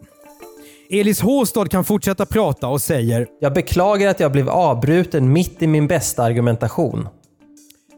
Elis 0.90 1.20
Håstad 1.20 1.66
kan 1.66 1.84
fortsätta 1.84 2.26
prata 2.26 2.68
och 2.68 2.82
säger 2.82 3.26
Jag 3.40 3.54
beklagar 3.54 4.10
att 4.10 4.20
jag 4.20 4.32
blev 4.32 4.48
avbruten 4.48 5.32
mitt 5.32 5.62
i 5.62 5.66
min 5.66 5.86
bästa 5.86 6.22
argumentation. 6.22 7.08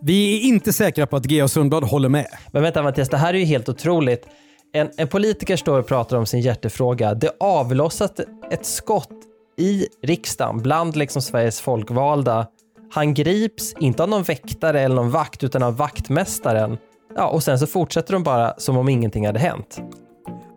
“Vi 0.07 0.37
är 0.37 0.49
inte 0.49 0.73
säkra 0.73 1.07
på 1.07 1.17
att 1.17 1.25
G.A. 1.25 1.49
Sundblad 1.49 1.85
håller 1.85 2.09
med”. 2.09 2.27
Men 2.53 2.63
vänta 2.63 2.83
Mattias, 2.83 3.09
det 3.09 3.17
här 3.17 3.35
är 3.35 3.39
ju 3.39 3.45
helt 3.45 3.69
otroligt. 3.69 4.27
En, 4.73 4.91
en 4.97 5.09
politiker 5.09 5.57
står 5.57 5.79
och 5.79 5.87
pratar 5.87 6.17
om 6.17 6.27
sin 6.27 6.41
hjärtefråga. 6.41 7.15
Det 7.15 7.31
avlossas 7.41 8.13
ett 8.51 8.67
skott 8.67 9.11
i 9.59 9.87
riksdagen 10.03 10.63
bland 10.63 10.97
liksom 10.97 11.23
Sveriges 11.23 11.61
folkvalda. 11.61 12.47
Han 12.91 13.15
grips, 13.15 13.75
inte 13.81 14.03
av 14.03 14.09
någon 14.09 14.23
väktare 14.23 14.81
eller 14.81 14.95
någon 14.95 15.11
vakt, 15.11 15.45
utan 15.45 15.63
av 15.63 15.77
vaktmästaren. 15.77 16.79
Ja, 17.17 17.29
och 17.29 17.43
sen 17.43 17.59
så 17.59 17.67
fortsätter 17.67 18.13
de 18.13 18.23
bara 18.23 18.55
som 18.59 18.77
om 18.77 18.89
ingenting 18.89 19.27
hade 19.27 19.39
hänt. 19.39 19.81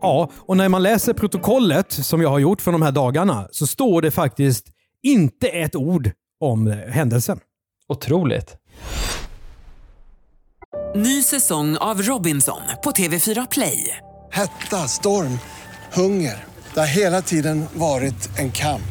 Ja, 0.01 0.29
och 0.35 0.57
när 0.57 0.69
man 0.69 0.83
läser 0.83 1.13
protokollet 1.13 1.91
som 1.91 2.21
jag 2.21 2.29
har 2.29 2.39
gjort 2.39 2.61
från 2.61 2.71
de 2.71 2.81
här 2.81 2.91
dagarna 2.91 3.47
så 3.51 3.67
står 3.67 4.01
det 4.01 4.11
faktiskt 4.11 4.67
inte 5.03 5.47
ett 5.47 5.75
ord 5.75 6.11
om 6.39 6.67
händelsen. 6.67 7.39
Otroligt. 7.89 8.57
Ny 10.95 11.23
säsong 11.23 11.77
av 11.77 12.01
Robinson 12.01 12.61
på 12.83 12.91
TV4 12.91 13.47
Play. 13.51 13.97
Hetta, 14.31 14.75
storm, 14.87 15.39
hunger. 15.93 16.45
Det 16.73 16.79
har 16.79 16.87
hela 16.87 17.21
tiden 17.21 17.65
varit 17.73 18.37
en 18.37 18.51
kamp. 18.51 18.81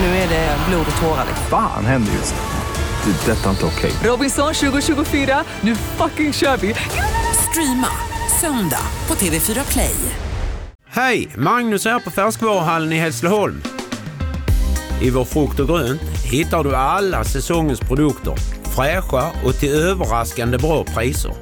Nu 0.00 0.06
är 0.06 0.28
det 0.28 0.56
blod 0.68 0.86
och 0.96 1.02
tårar. 1.02 1.26
Fan 1.50 1.84
händer 1.84 2.12
just 2.12 2.34
nu. 2.34 3.12
Det. 3.12 3.32
är 3.32 3.36
Detta 3.36 3.46
är 3.46 3.50
inte 3.50 3.66
okej. 3.66 3.92
Robinson 4.10 4.54
2024, 4.54 5.44
nu 5.60 5.76
fucking 5.76 6.32
kör 6.32 6.56
vi! 6.56 6.74
Streama 7.50 7.88
söndag 8.40 8.82
på 9.06 9.14
TV4 9.14 9.72
Play. 9.72 9.94
Hej! 10.88 11.28
Magnus 11.36 11.84
här 11.84 12.00
på 12.00 12.10
Färskvaruhallen 12.10 12.92
i 12.92 12.96
Hässleholm. 12.96 13.62
I 15.02 15.10
vår 15.10 15.24
frukt 15.24 15.60
och 15.60 15.68
grönt 15.68 16.02
hittar 16.24 16.64
du 16.64 16.76
alla 16.76 17.24
säsongens 17.24 17.80
produkter, 17.80 18.34
fräscha 18.76 19.32
och 19.44 19.54
till 19.54 19.74
överraskande 19.74 20.58
bra 20.58 20.84
priser. 20.84 21.32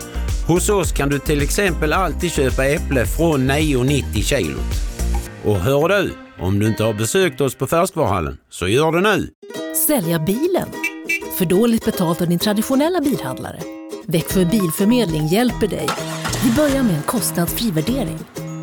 Hos 0.46 0.68
oss 0.68 0.92
kan 0.92 1.08
du 1.08 1.18
till 1.18 1.42
exempel 1.42 1.92
alltid 1.92 2.32
köpa 2.32 2.64
äpple 2.64 3.06
från 3.06 3.50
9,90 3.50 4.22
kilot. 4.22 4.58
Och 5.44 5.56
hör 5.56 5.88
du, 5.88 6.14
om 6.38 6.58
du 6.58 6.68
inte 6.68 6.84
har 6.84 6.94
besökt 6.94 7.40
oss 7.40 7.54
på 7.54 7.66
Färskvaruhallen, 7.66 8.38
så 8.50 8.68
gör 8.68 8.92
det 8.92 9.00
nu! 9.00 9.30
Sälja 9.86 10.18
bilen? 10.18 10.68
För 11.38 11.44
dåligt 11.44 11.84
betalt 11.84 12.22
av 12.22 12.28
din 12.28 12.38
traditionella 12.38 13.00
bilhandlare? 13.00 13.60
Växjö 14.06 14.44
Bilförmedling 14.44 15.26
hjälper 15.26 15.66
dig. 15.66 15.88
Vi 16.44 16.52
börjar 16.52 16.82
med 16.82 16.96
en 16.96 17.02
kostnadsfri 17.02 17.70
värdering. 17.70 18.18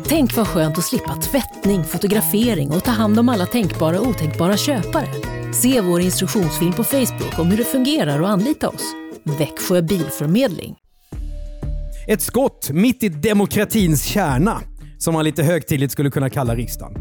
Tänk 0.06 0.36
vad 0.36 0.48
skönt 0.48 0.78
att 0.78 0.84
slippa 0.84 1.14
tvättning, 1.14 1.84
fotografering 1.84 2.70
och 2.70 2.84
ta 2.84 2.90
hand 2.90 3.18
om 3.18 3.28
alla 3.28 3.46
tänkbara 3.46 4.00
och 4.00 4.06
otänkbara 4.06 4.56
köpare. 4.56 5.08
Se 5.52 5.80
vår 5.80 6.00
instruktionsfilm 6.00 6.72
på 6.72 6.84
Facebook 6.84 7.38
om 7.38 7.46
hur 7.46 7.56
det 7.56 7.64
fungerar 7.64 8.20
och 8.20 8.28
anlita 8.28 8.68
oss. 8.68 8.94
Växjö 9.38 9.82
Bilförmedling. 9.82 10.74
Ett 12.08 12.22
skott 12.22 12.70
mitt 12.70 13.02
i 13.02 13.08
demokratins 13.08 14.04
kärna, 14.04 14.60
som 14.98 15.14
man 15.14 15.24
lite 15.24 15.42
högtidligt 15.42 15.92
skulle 15.92 16.10
kunna 16.10 16.30
kalla 16.30 16.54
riksdagen. 16.54 16.94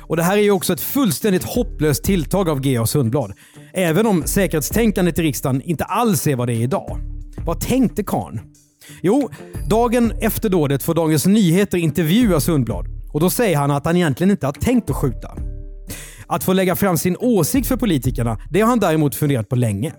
Och 0.00 0.16
Det 0.16 0.22
här 0.22 0.36
är 0.36 0.42
ju 0.42 0.50
också 0.50 0.72
ett 0.72 0.80
fullständigt 0.80 1.44
hopplöst 1.44 2.04
tilltag 2.04 2.48
av 2.48 2.60
G.A. 2.60 2.86
Sundblad. 2.86 3.32
Även 3.72 4.06
om 4.06 4.22
säkerhetstänkandet 4.26 5.18
i 5.18 5.22
riksdagen 5.22 5.62
inte 5.62 5.84
alls 5.84 6.26
är 6.26 6.36
vad 6.36 6.48
det 6.48 6.54
är 6.54 6.62
idag. 6.62 6.98
Vad 7.46 7.60
tänkte 7.60 8.02
karln? 8.02 8.40
Jo, 9.02 9.30
dagen 9.68 10.12
efter 10.20 10.48
dådet 10.48 10.82
får 10.82 10.94
Dagens 10.94 11.26
Nyheter 11.26 11.78
intervjua 11.78 12.40
Sundblad 12.40 12.86
och 13.12 13.20
då 13.20 13.30
säger 13.30 13.56
han 13.56 13.70
att 13.70 13.86
han 13.86 13.96
egentligen 13.96 14.30
inte 14.30 14.46
har 14.46 14.52
tänkt 14.52 14.90
att 14.90 14.96
skjuta. 14.96 15.53
Att 16.26 16.44
få 16.44 16.52
lägga 16.52 16.76
fram 16.76 16.98
sin 16.98 17.16
åsikt 17.20 17.68
för 17.68 17.76
politikerna, 17.76 18.38
det 18.50 18.60
har 18.60 18.68
han 18.68 18.80
däremot 18.80 19.14
funderat 19.14 19.48
på 19.48 19.56
länge. 19.56 19.92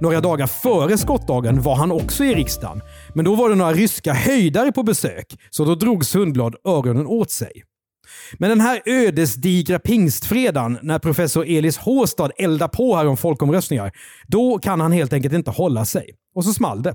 Några 0.00 0.20
dagar 0.20 0.46
före 0.46 0.98
skottdagen 0.98 1.62
var 1.62 1.76
han 1.76 1.92
också 1.92 2.24
i 2.24 2.34
riksdagen, 2.34 2.80
men 3.14 3.24
då 3.24 3.34
var 3.34 3.48
det 3.48 3.54
några 3.54 3.72
ryska 3.72 4.12
höjdare 4.12 4.72
på 4.72 4.82
besök, 4.82 5.38
så 5.50 5.64
då 5.64 5.74
drog 5.74 6.04
Sundblad 6.04 6.56
öronen 6.64 7.06
åt 7.06 7.30
sig. 7.30 7.52
Men 8.38 8.50
den 8.50 8.60
här 8.60 8.82
ödesdigra 8.86 9.78
pingstfredagen 9.78 10.78
när 10.82 10.98
professor 10.98 11.44
Elis 11.48 11.78
Håstad 11.78 12.30
eldar 12.38 12.68
på 12.68 12.96
här 12.96 13.06
om 13.06 13.16
folkomröstningar, 13.16 13.92
då 14.28 14.58
kan 14.58 14.80
han 14.80 14.92
helt 14.92 15.12
enkelt 15.12 15.34
inte 15.34 15.50
hålla 15.50 15.84
sig. 15.84 16.10
Och 16.34 16.44
så 16.44 16.52
small 16.52 16.82
det. 16.82 16.94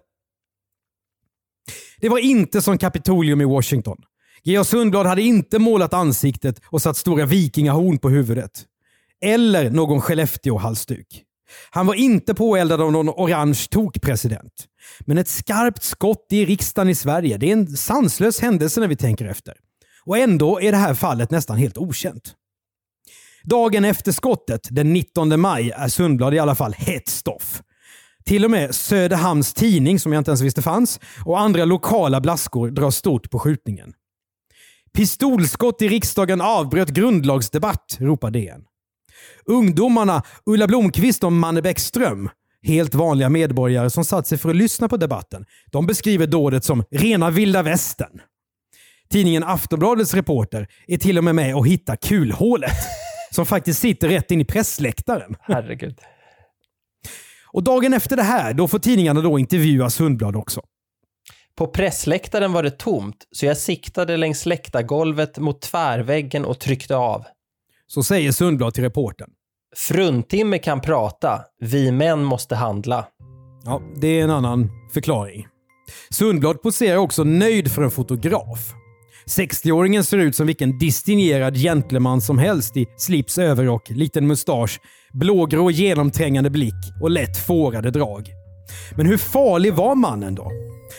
Det 2.01 2.10
var 2.10 2.18
inte 2.20 2.62
som 2.62 2.77
Kapitolium 2.77 3.42
i 3.42 3.46
Washington. 3.46 3.98
Georg 4.44 4.66
Sundblad 4.66 5.06
hade 5.06 5.22
inte 5.22 5.60
målat 5.60 5.94
ansiktet 5.94 6.62
och 6.66 6.82
satt 6.82 6.98
stora 6.98 7.26
vikingahorn 7.26 7.98
på 7.98 8.10
huvudet. 8.10 8.66
Eller 9.22 9.70
någon 9.70 10.02
Skellefteå-halsduk. 10.02 11.24
Han 11.70 11.88
var 11.88 11.94
inte 11.94 12.34
påeldad 12.34 12.82
av 12.82 12.92
någon 12.92 13.10
orange 13.10 13.68
tokpresident. 13.72 14.54
Men 15.00 15.18
ett 15.18 15.28
skarpt 15.28 15.84
skott 15.84 16.28
i 16.32 16.46
riksdagen 16.46 16.90
i 16.90 16.96
Sverige, 16.96 17.38
det 17.38 17.50
är 17.50 17.54
en 17.54 17.68
sanslös 17.68 18.40
händelse 18.40 18.80
när 18.80 18.88
vi 18.88 18.96
tänker 18.96 19.26
efter. 19.26 19.54
Och 20.06 20.18
ändå 20.18 20.62
är 20.62 20.72
det 20.72 20.78
här 20.78 20.94
fallet 20.94 21.32
nästan 21.32 21.58
helt 21.58 21.78
okänt. 21.78 22.34
Dagen 23.44 23.86
efter 23.86 24.12
skottet, 24.12 24.68
den 24.72 24.94
19 24.94 25.40
maj, 25.40 25.72
är 25.72 25.88
Sundblad 25.88 26.34
i 26.34 26.40
alla 26.40 26.56
fall 26.56 26.74
hett 26.74 27.08
stoff. 27.08 27.62
Till 28.26 28.46
och 28.46 28.52
med 28.52 28.76
Söderhamns 28.76 29.54
Tidning, 29.54 30.00
som 30.00 30.14
jag 30.14 30.20
inte 30.20 30.32
ens 30.32 30.42
visste 30.42 30.62
fanns, 30.62 31.00
och 31.26 31.40
andra 31.40 31.66
lokala 31.66 32.22
blaskor 32.22 32.72
drar 32.72 32.92
stort 32.92 33.30
på 33.30 33.40
skjutningen. 33.40 33.94
Pistolskott 34.98 35.82
i 35.82 35.88
riksdagen 35.88 36.42
avbröt 36.42 36.90
grundlagsdebatt, 36.90 37.98
ropar 38.00 38.32
DN. 38.32 38.62
Ungdomarna 39.46 40.24
Ulla 40.46 40.68
Blomqvist 40.68 41.24
och 41.24 41.32
Manne 41.32 41.62
Bäckström, 41.62 42.30
helt 42.62 42.96
vanliga 42.96 43.30
medborgare 43.30 43.90
som 43.90 44.06
satt 44.06 44.28
sig 44.28 44.38
för 44.38 44.50
att 44.50 44.56
lyssna 44.56 44.90
på 44.90 44.98
debatten, 44.98 45.46
de 45.72 45.86
beskriver 45.86 46.28
dådet 46.28 46.64
som 46.64 46.84
rena 46.92 47.30
vilda 47.30 47.64
västern. 47.64 48.22
Tidningen 49.10 49.44
Aftonbladets 49.44 50.14
reporter 50.14 50.68
är 50.88 50.98
till 50.98 51.18
och 51.18 51.24
med 51.24 51.36
med 51.36 51.56
och 51.56 51.68
hittar 51.68 51.96
kulhålet, 51.96 52.78
som 53.32 53.46
faktiskt 53.46 53.80
sitter 53.80 54.10
rätt 54.10 54.32
in 54.32 54.42
i 54.42 54.46
pressläktaren. 54.46 55.36
Herregud. 55.42 56.00
Och 57.52 57.64
dagen 57.64 57.94
efter 57.94 58.16
det 58.16 58.24
här, 58.24 58.54
då 58.54 58.68
får 58.68 58.80
tidningarna 58.80 59.22
då 59.22 59.40
intervjua 59.40 59.90
Sundblad 59.90 60.36
också. 60.36 60.62
På 61.57 61.67
pressläktaren 61.67 62.53
var 62.53 62.63
det 62.63 62.72
tomt, 62.72 63.15
så 63.31 63.45
jag 63.45 63.57
siktade 63.57 64.17
längs 64.17 64.45
läktargolvet 64.45 65.38
mot 65.38 65.62
tvärväggen 65.62 66.45
och 66.45 66.60
tryckte 66.60 66.95
av. 66.95 67.25
Så 67.88 68.03
säger 68.03 68.31
Sundblad 68.31 68.74
till 68.74 68.83
reportern. 68.83 69.29
Fruntimmer 69.75 70.57
kan 70.57 70.81
prata, 70.81 71.41
vi 71.60 71.91
män 71.91 72.24
måste 72.24 72.55
handla. 72.55 73.07
Ja, 73.65 73.81
det 73.95 74.07
är 74.07 74.24
en 74.24 74.29
annan 74.29 74.69
förklaring. 74.93 75.48
Sundblad 76.10 76.62
poserar 76.62 76.98
också 76.98 77.24
nöjd 77.24 77.72
för 77.72 77.81
en 77.81 77.91
fotograf. 77.91 78.74
60-åringen 79.25 80.03
ser 80.03 80.17
ut 80.17 80.36
som 80.36 80.48
vilken 80.48 80.77
distingerad 80.77 81.57
gentleman 81.57 82.22
som 82.22 82.38
helst 82.38 82.77
i 82.77 82.86
slips, 82.98 83.38
överrock, 83.38 83.89
liten 83.89 84.27
mustasch, 84.27 84.79
blågrå 85.13 85.72
genomträngande 85.72 86.50
blick 86.50 87.01
och 87.01 87.12
lätt 87.12 87.38
fårade 87.38 87.91
drag. 87.91 88.29
Men 88.98 89.05
hur 89.05 89.17
farlig 89.17 89.74
var 89.74 89.95
mannen 89.95 90.36
då? 90.36 90.51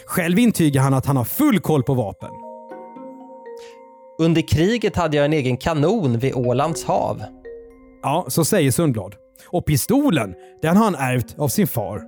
Själv 0.07 0.39
intygar 0.39 0.83
han 0.83 0.95
att 0.95 1.07
han 1.07 1.17
har 1.17 1.25
full 1.25 1.61
koll 1.61 1.83
på 1.83 1.95
vapen. 1.95 2.31
Under 4.19 4.43
kriget 4.43 4.97
hade 4.97 5.17
jag 5.17 5.25
en 5.25 5.33
egen 5.33 5.57
kanon 5.57 6.19
vid 6.19 6.35
Ålands 6.35 6.85
hav. 6.85 7.23
Ja, 8.03 8.27
så 8.29 8.45
säger 8.45 8.71
Sundblad. 8.71 9.15
Och 9.49 9.67
pistolen, 9.67 10.35
den 10.63 10.77
har 10.77 10.85
han 10.85 10.95
ärvt 10.95 11.39
av 11.39 11.49
sin 11.49 11.67
far. 11.67 12.03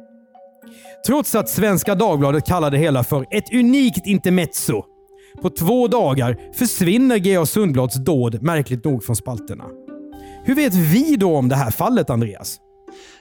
Trots 1.07 1.35
att 1.35 1.49
Svenska 1.49 1.95
Dagbladet 1.95 2.47
kallar 2.47 2.71
det 2.71 2.79
hela 2.79 3.05
för 3.05 3.27
ett 3.31 3.55
unikt 3.55 4.07
intermezzo 4.07 4.85
På 5.43 5.51
två 5.51 5.89
dagar 5.89 6.37
försvinner 6.55 7.17
G.A. 7.17 7.47
Sundblads 7.47 7.95
dåd 7.95 8.43
märkligt 8.43 8.85
nog 8.85 9.05
från 9.05 9.17
spalterna. 9.17 9.65
Hur 10.45 10.55
vet 10.55 10.75
vi 10.75 11.17
då 11.17 11.37
om 11.37 11.49
det 11.49 11.57
här 11.57 11.71
fallet, 11.71 12.11
Andreas? 12.11 12.61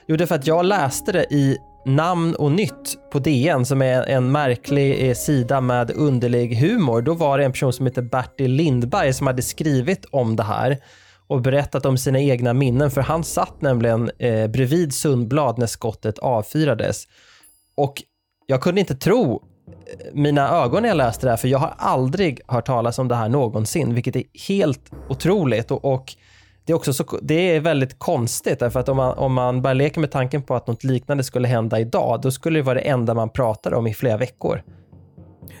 Jo, 0.06 0.16
det 0.16 0.24
är 0.24 0.26
för 0.26 0.34
att 0.34 0.46
jag 0.46 0.64
läste 0.64 1.12
det 1.12 1.26
i 1.30 1.58
Namn 1.86 2.34
och 2.34 2.52
nytt 2.52 3.10
på 3.12 3.18
DN 3.18 3.66
som 3.66 3.82
är 3.82 4.02
en 4.02 4.32
märklig 4.32 5.08
eh, 5.08 5.14
sida 5.14 5.60
med 5.60 5.90
underlig 5.90 6.56
humor. 6.56 7.02
Då 7.02 7.14
var 7.14 7.38
det 7.38 7.44
en 7.44 7.52
person 7.52 7.72
som 7.72 7.86
heter 7.86 8.02
Bertil 8.02 8.52
Lindberg 8.52 9.12
som 9.12 9.26
hade 9.26 9.42
skrivit 9.42 10.04
om 10.04 10.36
det 10.36 10.42
här 10.42 10.78
och 11.26 11.40
berättat 11.40 11.86
om 11.86 11.98
sina 11.98 12.20
egna 12.20 12.52
minnen, 12.52 12.90
för 12.90 13.00
han 13.00 13.24
satt 13.24 13.62
nämligen 13.62 14.10
eh, 14.18 14.46
bredvid 14.46 14.94
Sundblad 14.94 15.58
när 15.58 15.66
skottet 15.66 16.18
avfyrades. 16.18 17.04
Och 17.74 18.02
jag 18.46 18.62
kunde 18.62 18.80
inte 18.80 18.96
tro 18.96 19.34
eh, 19.34 20.14
mina 20.14 20.48
ögon 20.48 20.82
när 20.82 20.88
jag 20.88 20.96
läste 20.96 21.26
det 21.26 21.30
här, 21.30 21.36
för 21.36 21.48
jag 21.48 21.58
har 21.58 21.74
aldrig 21.78 22.40
hört 22.46 22.66
talas 22.66 22.98
om 22.98 23.08
det 23.08 23.14
här 23.14 23.28
någonsin, 23.28 23.94
vilket 23.94 24.16
är 24.16 24.24
helt 24.48 24.90
otroligt. 25.08 25.70
Och, 25.70 25.84
och 25.84 26.16
det 26.66 26.72
är 26.72 26.74
också 26.74 26.92
så, 26.92 27.18
det 27.22 27.34
är 27.34 27.60
väldigt 27.60 27.98
konstigt, 27.98 28.58
därför 28.58 28.80
att 28.80 28.88
om 28.88 28.96
man, 28.96 29.18
om 29.18 29.32
man 29.32 29.62
bara 29.62 29.74
leker 29.74 30.00
med 30.00 30.10
tanken 30.10 30.42
på 30.42 30.54
att 30.54 30.66
något 30.66 30.84
liknande 30.84 31.24
skulle 31.24 31.48
hända 31.48 31.80
idag, 31.80 32.20
då 32.22 32.30
skulle 32.30 32.58
det 32.58 32.62
vara 32.62 32.74
det 32.74 32.80
enda 32.80 33.14
man 33.14 33.28
pratar 33.28 33.74
om 33.74 33.86
i 33.86 33.94
flera 33.94 34.16
veckor. 34.16 34.62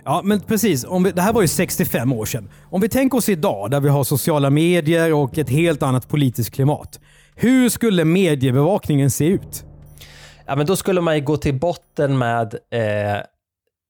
Ja, 0.04 0.20
men 0.24 0.40
precis. 0.40 0.84
Om 0.84 1.02
vi, 1.02 1.12
det 1.12 1.22
här 1.22 1.32
var 1.32 1.42
ju 1.42 1.48
65 1.48 2.12
år 2.12 2.24
sedan. 2.24 2.50
Om 2.70 2.80
vi 2.80 2.88
tänker 2.88 3.18
oss 3.18 3.28
idag, 3.28 3.70
där 3.70 3.80
vi 3.80 3.88
har 3.88 4.04
sociala 4.04 4.50
medier 4.50 5.12
och 5.14 5.38
ett 5.38 5.50
helt 5.50 5.82
annat 5.82 6.08
politiskt 6.08 6.50
klimat. 6.50 7.00
Hur 7.34 7.68
skulle 7.68 8.04
mediebevakningen 8.04 9.10
se 9.10 9.26
ut? 9.26 9.64
Ja, 10.46 10.56
men 10.56 10.66
då 10.66 10.76
skulle 10.76 11.00
man 11.00 11.14
ju 11.16 11.24
gå 11.24 11.36
till 11.36 11.54
botten 11.54 12.18
med 12.18 12.54
eh, 12.54 13.22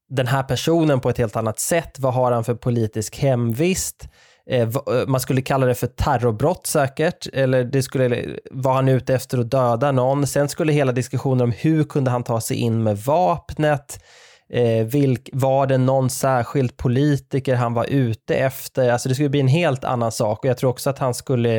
den 0.08 0.26
här 0.26 0.42
personen 0.42 1.00
på 1.00 1.10
ett 1.10 1.18
helt 1.18 1.36
annat 1.36 1.60
sätt. 1.60 1.98
Vad 1.98 2.14
har 2.14 2.32
han 2.32 2.44
för 2.44 2.54
politisk 2.54 3.18
hemvist? 3.18 4.08
Eh, 4.50 4.60
eh, 4.60 5.06
man 5.06 5.20
skulle 5.20 5.42
kalla 5.42 5.66
det 5.66 5.74
för 5.74 5.86
terrorbrott 5.86 6.66
säkert, 6.66 7.26
eller 7.32 7.64
det 7.64 7.82
skulle 7.82 8.38
var 8.50 8.74
han 8.74 8.88
ute 8.88 9.14
efter 9.14 9.38
att 9.38 9.50
döda 9.50 9.92
någon. 9.92 10.26
Sen 10.26 10.48
skulle 10.48 10.72
hela 10.72 10.92
diskussionen 10.92 11.40
om 11.40 11.52
hur 11.52 11.84
kunde 11.84 12.10
han 12.10 12.22
ta 12.22 12.40
sig 12.40 12.56
in 12.56 12.82
med 12.82 12.98
vapnet? 12.98 14.04
Eh, 14.52 14.86
vilk, 14.86 15.30
var 15.32 15.66
det 15.66 15.78
någon 15.78 16.10
särskild 16.10 16.76
politiker 16.76 17.54
han 17.54 17.74
var 17.74 17.84
ute 17.84 18.34
efter? 18.36 18.90
Alltså 18.90 19.08
det 19.08 19.14
skulle 19.14 19.28
bli 19.28 19.40
en 19.40 19.48
helt 19.48 19.84
annan 19.84 20.12
sak 20.12 20.38
och 20.38 20.50
jag 20.50 20.58
tror 20.58 20.70
också 20.70 20.90
att 20.90 20.98
han 20.98 21.14
skulle 21.14 21.56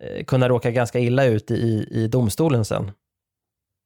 eh, 0.00 0.24
kunna 0.26 0.48
råka 0.48 0.70
ganska 0.70 0.98
illa 0.98 1.24
ut 1.24 1.50
i, 1.50 1.88
i 1.90 2.08
domstolen 2.08 2.64
sen. 2.64 2.90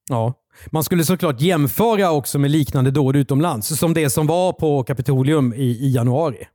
Ja, 0.09 0.33
man 0.67 0.85
skulle 0.85 1.05
såklart 1.05 1.41
jämföra 1.41 2.11
också 2.11 2.39
med 2.39 2.51
liknande 2.51 2.91
dåd 2.91 3.17
utomlands, 3.17 3.79
som 3.79 3.95
det 3.95 4.11
som 4.11 4.27
var 4.27 4.53
på 4.53 4.83
Kapitolium 4.83 5.55
i, 5.55 5.67
i 5.67 5.91
januari. 5.91 6.47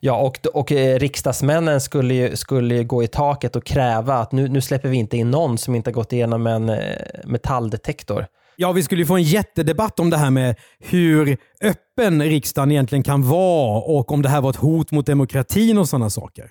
Ja, 0.00 0.16
och, 0.16 0.46
och 0.54 0.72
eh, 0.72 0.98
riksdagsmännen 0.98 1.80
skulle 1.80 2.14
ju, 2.14 2.36
skulle 2.36 2.84
gå 2.84 3.02
i 3.02 3.06
taket 3.06 3.56
och 3.56 3.64
kräva 3.64 4.14
att 4.14 4.32
nu, 4.32 4.48
nu 4.48 4.60
släpper 4.60 4.88
vi 4.88 4.96
inte 4.96 5.16
in 5.16 5.30
någon 5.30 5.58
som 5.58 5.74
inte 5.74 5.90
har 5.90 5.94
gått 5.94 6.12
igenom 6.12 6.46
en 6.46 6.68
eh, 6.68 6.78
metalldetektor. 7.24 8.26
Ja, 8.56 8.72
vi 8.72 8.82
skulle 8.82 9.02
ju 9.02 9.06
få 9.06 9.16
en 9.16 9.22
jättedebatt 9.22 10.00
om 10.00 10.10
det 10.10 10.16
här 10.16 10.30
med 10.30 10.56
hur 10.78 11.36
öppen 11.62 12.22
riksdagen 12.22 12.70
egentligen 12.70 13.02
kan 13.02 13.28
vara 13.28 13.80
och 13.80 14.12
om 14.12 14.22
det 14.22 14.28
här 14.28 14.40
var 14.40 14.50
ett 14.50 14.56
hot 14.56 14.90
mot 14.90 15.06
demokratin 15.06 15.78
och 15.78 15.88
sådana 15.88 16.10
saker. 16.10 16.50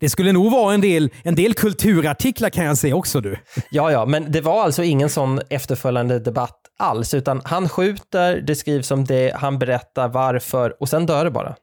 Det 0.00 0.08
skulle 0.08 0.32
nog 0.32 0.52
vara 0.52 0.74
en 0.74 0.80
del, 0.80 1.10
en 1.22 1.34
del 1.34 1.54
kulturartiklar 1.54 2.50
kan 2.50 2.64
jag 2.64 2.78
säga 2.78 2.96
också 2.96 3.20
du. 3.20 3.36
Ja, 3.70 3.92
ja, 3.92 4.06
men 4.06 4.32
det 4.32 4.40
var 4.40 4.62
alltså 4.62 4.82
ingen 4.82 5.10
sån 5.10 5.40
efterföljande 5.50 6.18
debatt 6.18 6.60
alls, 6.78 7.14
utan 7.14 7.42
han 7.44 7.68
skjuter, 7.68 8.40
det 8.40 8.54
skrivs 8.54 8.90
om 8.90 9.04
det, 9.04 9.32
han 9.36 9.58
berättar 9.58 10.08
varför 10.08 10.82
och 10.82 10.88
sen 10.88 11.06
dör 11.06 11.24
det 11.24 11.30
bara. 11.30 11.56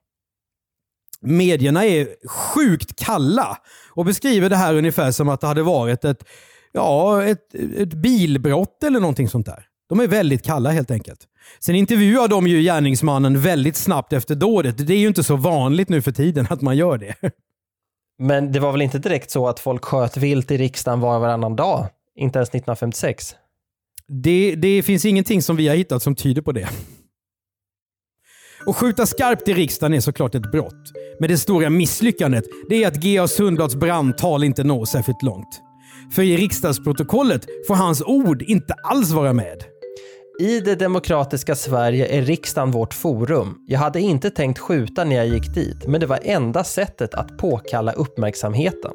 Medierna 1.24 1.86
är 1.86 2.08
sjukt 2.28 2.96
kalla 2.96 3.58
och 3.90 4.06
beskriver 4.06 4.50
det 4.50 4.56
här 4.56 4.76
ungefär 4.76 5.12
som 5.12 5.30
att 5.30 5.42
det 5.42 5.48
hade 5.48 5.64
varit 5.64 6.06
ett 6.06 6.24
ja, 6.74 7.24
ett, 7.24 7.56
ett 7.78 7.94
bilbrott 7.94 8.84
eller 8.84 9.00
någonting 9.00 9.30
sånt 9.30 9.46
där. 9.46 9.66
De 9.90 10.00
är 10.00 10.08
väldigt 10.08 10.44
kalla 10.44 10.70
helt 10.70 10.92
enkelt. 10.92 11.20
Sen 11.60 11.76
intervjuar 11.76 12.28
de 12.28 12.48
ju 12.48 12.62
gärningsmannen 12.62 13.42
väldigt 13.42 13.76
snabbt 13.76 14.14
efter 14.14 14.36
dådet. 14.36 14.88
Det 14.88 14.94
är 14.94 14.98
ju 14.98 15.08
inte 15.08 15.24
så 15.24 15.36
vanligt 15.36 15.90
nu 15.90 16.02
för 16.02 16.12
tiden 16.12 16.48
att 16.50 16.62
man 16.62 16.78
gör 16.78 16.98
det. 16.98 17.16
Men 18.20 18.52
det 18.52 18.60
var 18.60 18.72
väl 18.72 18.82
inte 18.82 19.00
direkt 19.00 19.32
så 19.32 19.48
att 19.48 19.60
folk 19.60 19.86
sköt 19.86 20.18
vilt 20.18 20.52
i 20.52 20.58
riksdagen 20.58 21.00
var 21.00 21.16
och 21.16 21.22
varannan 21.22 21.56
dag? 21.56 21.88
Inte 22.16 22.40
ens 22.40 22.50
1956? 22.50 23.36
Det, 24.08 24.56
det 24.56 24.84
finns 24.84 25.06
ingenting 25.06 25.42
som 25.42 25.56
vi 25.56 25.68
har 25.68 25.76
hittat 25.76 26.04
som 26.04 26.16
tyder 26.16 26.42
på 26.42 26.52
det. 26.52 26.70
Att 28.68 28.76
skjuta 28.76 29.06
skarpt 29.06 29.48
i 29.48 29.54
riksdagen 29.54 29.94
är 29.94 30.00
såklart 30.00 30.36
ett 30.36 30.52
brott. 30.52 30.92
Men 31.20 31.30
det 31.30 31.38
stora 31.38 31.70
misslyckandet 31.70 32.44
det 32.70 32.84
är 32.84 32.88
att 32.88 32.96
G.A. 32.96 33.28
Sundblads 33.28 33.76
brandtal 33.76 34.44
inte 34.44 34.64
når 34.64 34.86
särskilt 34.86 35.22
långt. 35.22 35.62
För 36.16 36.22
i 36.22 36.38
riksdagsprotokollet 36.38 37.46
får 37.68 37.76
hans 37.76 38.02
ord 38.02 38.42
inte 38.42 38.74
alls 38.84 39.12
vara 39.12 39.34
med. 39.34 39.64
I 40.40 40.60
det 40.60 40.76
demokratiska 40.76 41.56
Sverige 41.56 42.08
är 42.08 42.22
riksdagen 42.22 42.72
vårt 42.72 42.94
forum. 42.94 43.56
Jag 43.68 43.80
hade 43.80 44.02
inte 44.02 44.30
tänkt 44.30 44.60
skjuta 44.60 45.04
när 45.04 45.16
jag 45.16 45.28
gick 45.28 45.54
dit, 45.54 45.88
men 45.88 46.02
det 46.02 46.08
var 46.08 46.20
enda 46.24 46.64
sättet 46.64 47.14
att 47.14 47.38
påkalla 47.38 47.92
uppmärksamheten. 47.92 48.92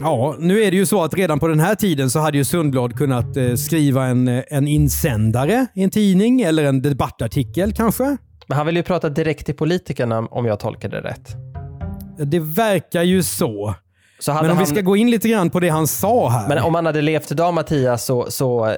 Ja, 0.00 0.36
nu 0.38 0.62
är 0.62 0.70
det 0.70 0.76
ju 0.76 0.86
så 0.86 1.02
att 1.02 1.14
redan 1.14 1.38
på 1.38 1.48
den 1.48 1.60
här 1.60 1.74
tiden 1.74 2.10
så 2.10 2.18
hade 2.18 2.38
ju 2.38 2.44
Sundblad 2.44 2.96
kunnat 2.96 3.36
eh, 3.36 3.54
skriva 3.54 4.06
en, 4.06 4.28
eh, 4.28 4.42
en 4.48 4.68
insändare 4.68 5.66
i 5.74 5.82
en 5.82 5.90
tidning 5.90 6.42
eller 6.42 6.64
en 6.64 6.82
debattartikel 6.82 7.72
kanske. 7.72 8.16
Men 8.46 8.56
han 8.56 8.66
vill 8.66 8.76
ju 8.76 8.82
prata 8.82 9.08
direkt 9.08 9.46
till 9.46 9.54
politikerna 9.54 10.18
om 10.18 10.46
jag 10.46 10.60
tolkar 10.60 10.88
det 10.88 11.00
rätt. 11.00 11.28
Det 12.18 12.40
verkar 12.40 13.02
ju 13.02 13.22
så. 13.22 13.74
Så 14.18 14.32
men 14.32 14.44
om 14.44 14.48
han... 14.48 14.58
vi 14.58 14.66
ska 14.66 14.80
gå 14.80 14.96
in 14.96 15.10
lite 15.10 15.28
grann 15.28 15.50
på 15.50 15.60
det 15.60 15.68
han 15.68 15.86
sa 15.86 16.28
här. 16.28 16.48
Men 16.48 16.58
om 16.58 16.74
han 16.74 16.86
hade 16.86 17.02
levt 17.02 17.32
idag 17.32 17.54
Mattias 17.54 18.04
så, 18.04 18.30
så 18.30 18.66
eh, 18.66 18.76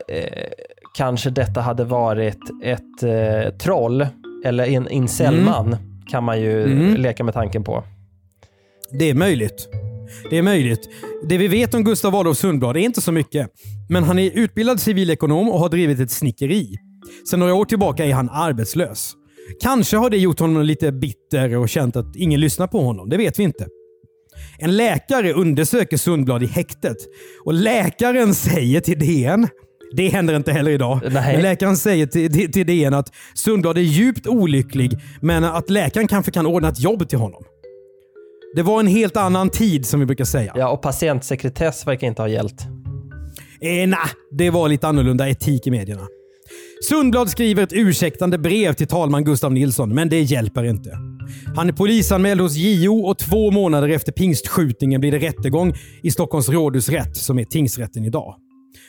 kanske 0.97 1.31
detta 1.31 1.61
hade 1.61 1.85
varit 1.85 2.41
ett 2.63 3.03
eh, 3.03 3.55
troll 3.59 4.07
eller 4.45 4.67
en 4.67 4.89
incellman 4.89 5.67
mm. 5.67 5.79
kan 6.11 6.25
man 6.25 6.41
ju 6.41 6.65
mm. 6.65 6.95
leka 6.95 7.25
med 7.25 7.35
tanken 7.35 7.65
på. 7.65 7.85
Det 8.99 9.11
är 9.11 9.15
möjligt. 9.15 9.69
Det 10.31 10.39
är 10.39 10.43
möjligt. 10.43 10.89
Det 11.29 11.39
vi 11.39 11.49
vet 11.49 11.75
om 11.75 11.85
Gustav 11.85 12.15
Adolf 12.15 12.39
Sundblad 12.39 12.77
är 12.77 12.81
inte 12.81 13.01
så 13.01 13.13
mycket. 13.13 13.51
Men 13.89 14.05
han 14.05 14.19
är 14.19 14.31
utbildad 14.31 14.81
civilekonom 14.81 15.49
och 15.49 15.59
har 15.59 15.69
drivit 15.69 16.01
ett 16.01 16.11
snickeri. 16.11 16.77
Sedan 17.31 17.41
några 17.41 17.55
år 17.55 17.65
tillbaka 17.65 18.05
är 18.05 18.15
han 18.15 18.31
arbetslös. 18.31 19.15
Kanske 19.61 19.97
har 19.97 20.11
det 20.11 20.17
gjort 20.17 20.41
honom 20.41 20.63
lite 20.63 20.93
bitter 20.93 21.57
och 21.57 21.69
känt 21.69 21.97
att 21.97 22.17
ingen 22.17 22.41
lyssnar 22.41 22.67
på 22.67 22.81
honom. 22.81 23.09
Det 23.09 23.17
vet 23.17 23.39
vi 23.39 23.43
inte. 23.43 23.67
En 24.59 24.77
läkare 24.77 25.33
undersöker 25.33 25.97
Sundblad 25.97 26.43
i 26.43 26.47
häktet 26.47 26.97
och 27.45 27.55
läkaren 27.55 28.35
säger 28.35 28.81
till 28.81 28.99
DN 28.99 29.49
det 29.93 30.09
händer 30.09 30.37
inte 30.37 30.53
heller 30.53 30.71
idag. 30.71 31.01
Nej. 31.03 31.33
Men 31.33 31.43
läkaren 31.43 31.77
säger 31.77 32.07
till, 32.07 32.33
till, 32.33 32.53
till 32.53 32.67
DN 32.67 32.95
att 32.95 33.13
Sundblad 33.35 33.79
är 33.79 33.83
djupt 33.83 34.27
olycklig, 34.27 34.99
men 35.21 35.45
att 35.45 35.71
läkaren 35.71 36.09
kanske 36.09 36.33
kan 36.33 36.47
ordna 36.47 36.69
ett 36.69 36.81
jobb 36.81 37.09
till 37.09 37.19
honom. 37.19 37.45
Det 38.57 38.63
var 38.63 38.81
en 38.81 38.87
helt 38.87 39.17
annan 39.17 39.51
tid 39.51 39.87
som 39.87 40.01
vi 40.01 40.07
brukar 40.07 40.25
säga. 40.25 40.53
Ja, 40.57 40.69
och 40.69 40.83
patientsekretess 40.83 41.87
verkar 41.87 42.07
inte 42.07 42.23
ha 42.23 42.29
gällt. 42.29 42.63
Eh, 43.61 43.89
nej, 43.89 43.99
det 44.31 44.51
var 44.51 44.69
lite 44.69 44.89
annorlunda 44.89 45.29
etik 45.29 45.67
i 45.67 45.71
medierna. 45.71 46.07
Sundblad 46.83 47.31
skriver 47.31 47.63
ett 47.63 47.73
ursäktande 47.73 48.39
brev 48.39 48.73
till 48.73 48.87
talman 48.87 49.25
Gustav 49.25 49.53
Nilsson, 49.53 49.95
men 49.95 50.09
det 50.09 50.23
hjälper 50.23 50.65
inte. 50.65 50.91
Han 51.57 51.69
är 51.69 51.73
polisanmäld 51.73 52.41
hos 52.41 52.57
JO 52.57 53.07
och 53.07 53.19
två 53.19 53.51
månader 53.51 53.89
efter 53.89 54.13
pingstskjutningen 54.13 55.01
blir 55.01 55.13
det 55.13 55.19
rättegång 55.19 55.75
i 56.03 56.11
Stockholms 56.11 56.49
rådhusrätt, 56.49 57.17
som 57.17 57.39
är 57.39 57.45
tingsrätten 57.45 58.05
idag. 58.05 58.35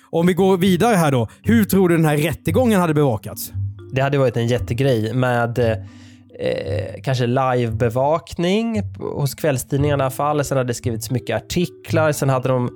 Om 0.10 0.28
vi 0.28 0.34
går 0.34 0.58
vidare 0.58 0.96
här 0.96 1.12
då. 1.12 1.28
Hur 1.44 1.64
tror 1.64 1.90
du 1.90 1.96
den 1.96 2.06
här 2.06 2.18
rättegången 2.18 2.80
hade 2.80 2.94
bevakats? 2.94 3.52
Det 3.92 4.02
hade 4.02 4.18
varit 4.18 4.38
en 4.38 4.48
jättegrej 4.48 5.14
med 5.14 5.60
eh, 5.60 7.02
kanske 7.04 7.28
livebevakning 7.28 8.82
hos 9.00 9.36
kvällstidningarna 9.36 10.04
i 10.04 10.06
alla 10.06 10.12
fall. 10.12 10.44
Sen 10.44 10.58
hade 10.58 10.70
det 10.70 10.74
skrivits 10.74 11.12
mycket 11.12 11.36
artiklar. 11.36 12.12
Sen 12.12 12.30
hade 12.30 12.50
de 12.50 12.70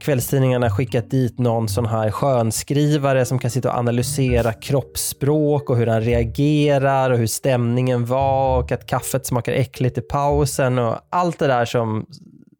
kvällstidningarna 0.00 0.70
skickat 0.70 1.10
dit 1.10 1.38
någon 1.38 1.68
sån 1.68 1.86
här 1.86 2.10
skönskrivare 2.10 3.24
som 3.24 3.38
kan 3.38 3.50
sitta 3.50 3.70
och 3.70 3.78
analysera 3.78 4.52
kroppsspråk 4.52 5.70
och 5.70 5.76
hur 5.76 5.86
han 5.86 6.00
reagerar 6.00 7.10
och 7.10 7.18
hur 7.18 7.26
stämningen 7.26 8.06
var 8.06 8.58
och 8.58 8.72
att 8.72 8.86
kaffet 8.86 9.26
smakar 9.26 9.52
äckligt 9.52 9.98
i 9.98 10.00
pausen 10.00 10.78
och 10.78 10.98
allt 11.10 11.38
det 11.38 11.46
där 11.46 11.64
som, 11.64 12.06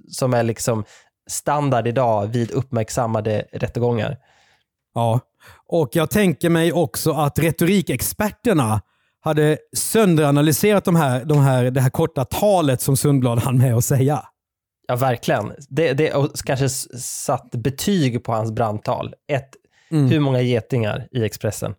som 0.08 0.34
är 0.34 0.42
liksom 0.42 0.84
standard 1.30 1.86
idag 1.86 2.26
vid 2.26 2.50
uppmärksammade 2.50 3.44
rättegångar. 3.52 4.16
Ja, 4.94 5.20
och 5.68 5.88
jag 5.92 6.10
tänker 6.10 6.50
mig 6.50 6.72
också 6.72 7.12
att 7.12 7.38
retorikexperterna 7.38 8.80
hade 9.20 9.58
sönderanalyserat 9.76 10.84
de 10.84 10.96
här, 10.96 11.24
de 11.24 11.38
här, 11.38 11.70
det 11.70 11.80
här 11.80 11.90
korta 11.90 12.24
talet 12.24 12.80
som 12.80 12.96
Sundblad 12.96 13.38
hann 13.38 13.58
med 13.58 13.74
att 13.74 13.84
säga. 13.84 14.22
Ja, 14.86 14.96
verkligen. 14.96 15.52
Det, 15.68 15.92
det 15.92 16.12
kanske 16.44 16.68
satt 16.98 17.50
betyg 17.50 18.24
på 18.24 18.32
hans 18.32 18.52
brandtal. 18.52 19.14
Ett, 19.32 19.50
mm. 19.90 20.06
hur 20.08 20.20
många 20.20 20.40
getingar 20.40 21.08
i 21.12 21.24
Expressen? 21.24 21.74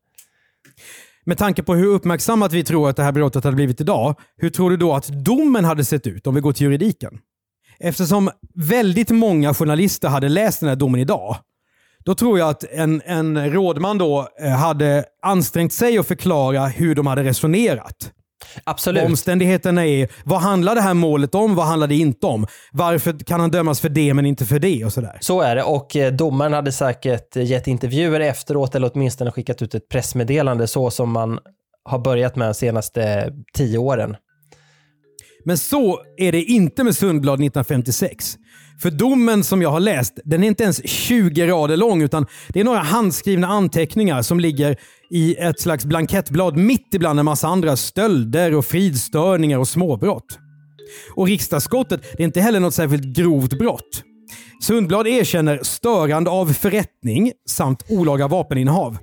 Med 1.25 1.37
tanke 1.37 1.63
på 1.63 1.75
hur 1.75 1.87
uppmärksammat 1.87 2.53
vi 2.53 2.63
tror 2.63 2.89
att 2.89 2.95
det 2.95 3.03
här 3.03 3.11
brottet 3.11 3.43
hade 3.43 3.55
blivit 3.55 3.81
idag, 3.81 4.15
hur 4.37 4.49
tror 4.49 4.69
du 4.69 4.77
då 4.77 4.93
att 4.93 5.07
domen 5.07 5.65
hade 5.65 5.85
sett 5.85 6.07
ut 6.07 6.27
om 6.27 6.35
vi 6.35 6.41
går 6.41 6.53
till 6.53 6.63
juridiken? 6.63 7.19
Eftersom 7.79 8.29
väldigt 8.53 9.09
många 9.09 9.53
journalister 9.53 10.07
hade 10.07 10.29
läst 10.29 10.59
den 10.59 10.69
här 10.69 10.75
domen 10.75 11.01
idag, 11.01 11.35
då 12.05 12.15
tror 12.15 12.39
jag 12.39 12.49
att 12.49 12.63
en, 12.63 13.01
en 13.05 13.51
rådman 13.53 13.97
då 13.97 14.27
eh, 14.41 14.49
hade 14.49 15.05
ansträngt 15.21 15.73
sig 15.73 15.97
att 15.97 16.07
förklara 16.07 16.67
hur 16.67 16.95
de 16.95 17.07
hade 17.07 17.23
resonerat. 17.23 18.11
Absolut. 18.63 19.01
Vad 19.01 19.11
omständigheterna 19.11 19.85
är. 19.85 20.09
Vad 20.23 20.39
handlar 20.39 20.75
det 20.75 20.81
här 20.81 20.93
målet 20.93 21.35
om? 21.35 21.55
Vad 21.55 21.65
handlar 21.65 21.87
det 21.87 21.95
inte 21.95 22.25
om? 22.27 22.47
Varför 22.71 23.19
kan 23.25 23.39
han 23.39 23.51
dömas 23.51 23.81
för 23.81 23.89
det 23.89 24.13
men 24.13 24.25
inte 24.25 24.45
för 24.45 24.59
det? 24.59 24.85
och 24.85 24.93
sådär. 24.93 25.17
Så 25.21 25.41
är 25.41 25.55
det 25.55 25.63
och 25.63 25.95
eh, 25.95 26.13
domaren 26.13 26.53
hade 26.53 26.71
säkert 26.71 27.35
gett 27.35 27.67
intervjuer 27.67 28.19
efteråt 28.19 28.75
eller 28.75 28.91
åtminstone 28.93 29.31
skickat 29.31 29.61
ut 29.61 29.75
ett 29.75 29.89
pressmeddelande 29.89 30.67
så 30.67 30.91
som 30.91 31.11
man 31.11 31.39
har 31.89 31.99
börjat 31.99 32.35
med 32.35 32.47
de 32.47 32.53
senaste 32.53 33.33
tio 33.53 33.77
åren. 33.77 34.15
Men 35.45 35.57
så 35.57 35.99
är 36.17 36.31
det 36.31 36.43
inte 36.43 36.83
med 36.83 36.95
Sundblad 36.95 37.33
1956. 37.33 38.37
För 38.81 38.91
domen 38.91 39.43
som 39.43 39.61
jag 39.61 39.71
har 39.71 39.79
läst, 39.79 40.19
den 40.25 40.43
är 40.43 40.47
inte 40.47 40.63
ens 40.63 40.87
20 40.87 41.47
rader 41.47 41.77
lång 41.77 42.01
utan 42.01 42.25
det 42.49 42.59
är 42.59 42.63
några 42.63 42.79
handskrivna 42.79 43.47
anteckningar 43.47 44.21
som 44.21 44.39
ligger 44.39 44.77
i 45.11 45.35
ett 45.35 45.59
slags 45.59 45.85
blankettblad 45.85 46.57
mitt 46.57 46.93
ibland 46.93 47.19
en 47.19 47.25
massa 47.25 47.47
andra 47.47 47.75
stölder 47.75 48.55
och 48.55 48.65
fridstörningar 48.65 49.59
och 49.59 49.67
småbrott. 49.67 50.39
Och 51.15 51.27
riksdagsskottet 51.27 52.01
det 52.17 52.23
är 52.23 52.25
inte 52.27 52.41
heller 52.41 52.59
något 52.59 52.73
särskilt 52.73 53.17
grovt 53.17 53.59
brott. 53.59 54.03
Sundblad 54.61 55.07
erkänner 55.07 55.59
störande 55.63 56.29
av 56.29 56.53
förrättning 56.53 57.31
samt 57.49 57.83
olaga 57.89 58.27
vapeninnehav. 58.27 58.97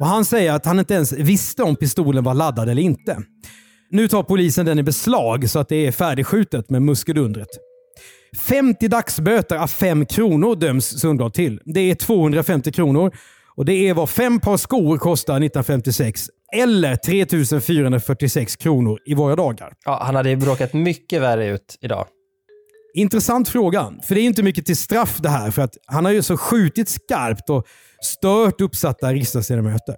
Och 0.00 0.06
Han 0.06 0.24
säger 0.24 0.52
att 0.52 0.66
han 0.66 0.78
inte 0.78 0.94
ens 0.94 1.12
visste 1.12 1.62
om 1.62 1.76
pistolen 1.76 2.24
var 2.24 2.34
laddad 2.34 2.68
eller 2.68 2.82
inte. 2.82 3.16
Nu 3.92 4.08
tar 4.08 4.22
polisen 4.22 4.66
den 4.66 4.78
i 4.78 4.82
beslag 4.82 5.50
så 5.50 5.58
att 5.58 5.68
det 5.68 5.86
är 5.86 5.92
färdigskjutet 5.92 6.70
med 6.70 6.82
muskelundret. 6.82 7.48
50 8.36 8.88
dagsböter 8.88 9.56
av 9.56 9.66
5 9.66 10.06
kronor 10.06 10.56
döms 10.56 11.00
Sundblad 11.00 11.34
till. 11.34 11.60
Det 11.64 11.80
är 11.80 11.94
250 11.94 12.72
kronor 12.72 13.14
och 13.56 13.64
det 13.64 13.72
är 13.72 13.94
vad 13.94 14.10
fem 14.10 14.40
par 14.40 14.56
skor 14.56 14.98
kostar 14.98 15.34
1956. 15.34 16.26
Eller 16.56 16.96
3446 16.96 18.56
kronor 18.56 18.98
i 19.06 19.14
våra 19.14 19.36
dagar. 19.36 19.72
Ja, 19.84 20.02
han 20.02 20.14
hade 20.14 20.36
bråkat 20.36 20.72
mycket 20.72 21.22
värre 21.22 21.46
ut 21.46 21.78
idag. 21.80 22.06
Intressant 22.94 23.48
fråga, 23.48 23.92
för 24.04 24.14
det 24.14 24.20
är 24.20 24.24
inte 24.24 24.42
mycket 24.42 24.66
till 24.66 24.76
straff 24.76 25.18
det 25.18 25.28
här. 25.28 25.50
För 25.50 25.62
att 25.62 25.76
han 25.86 26.04
har 26.04 26.12
ju 26.12 26.22
så 26.22 26.36
skjutit 26.36 26.88
skarpt 26.88 27.50
och 27.50 27.66
stört 28.02 28.60
uppsatta 28.60 29.12
riksdagsledamöter. 29.12 29.96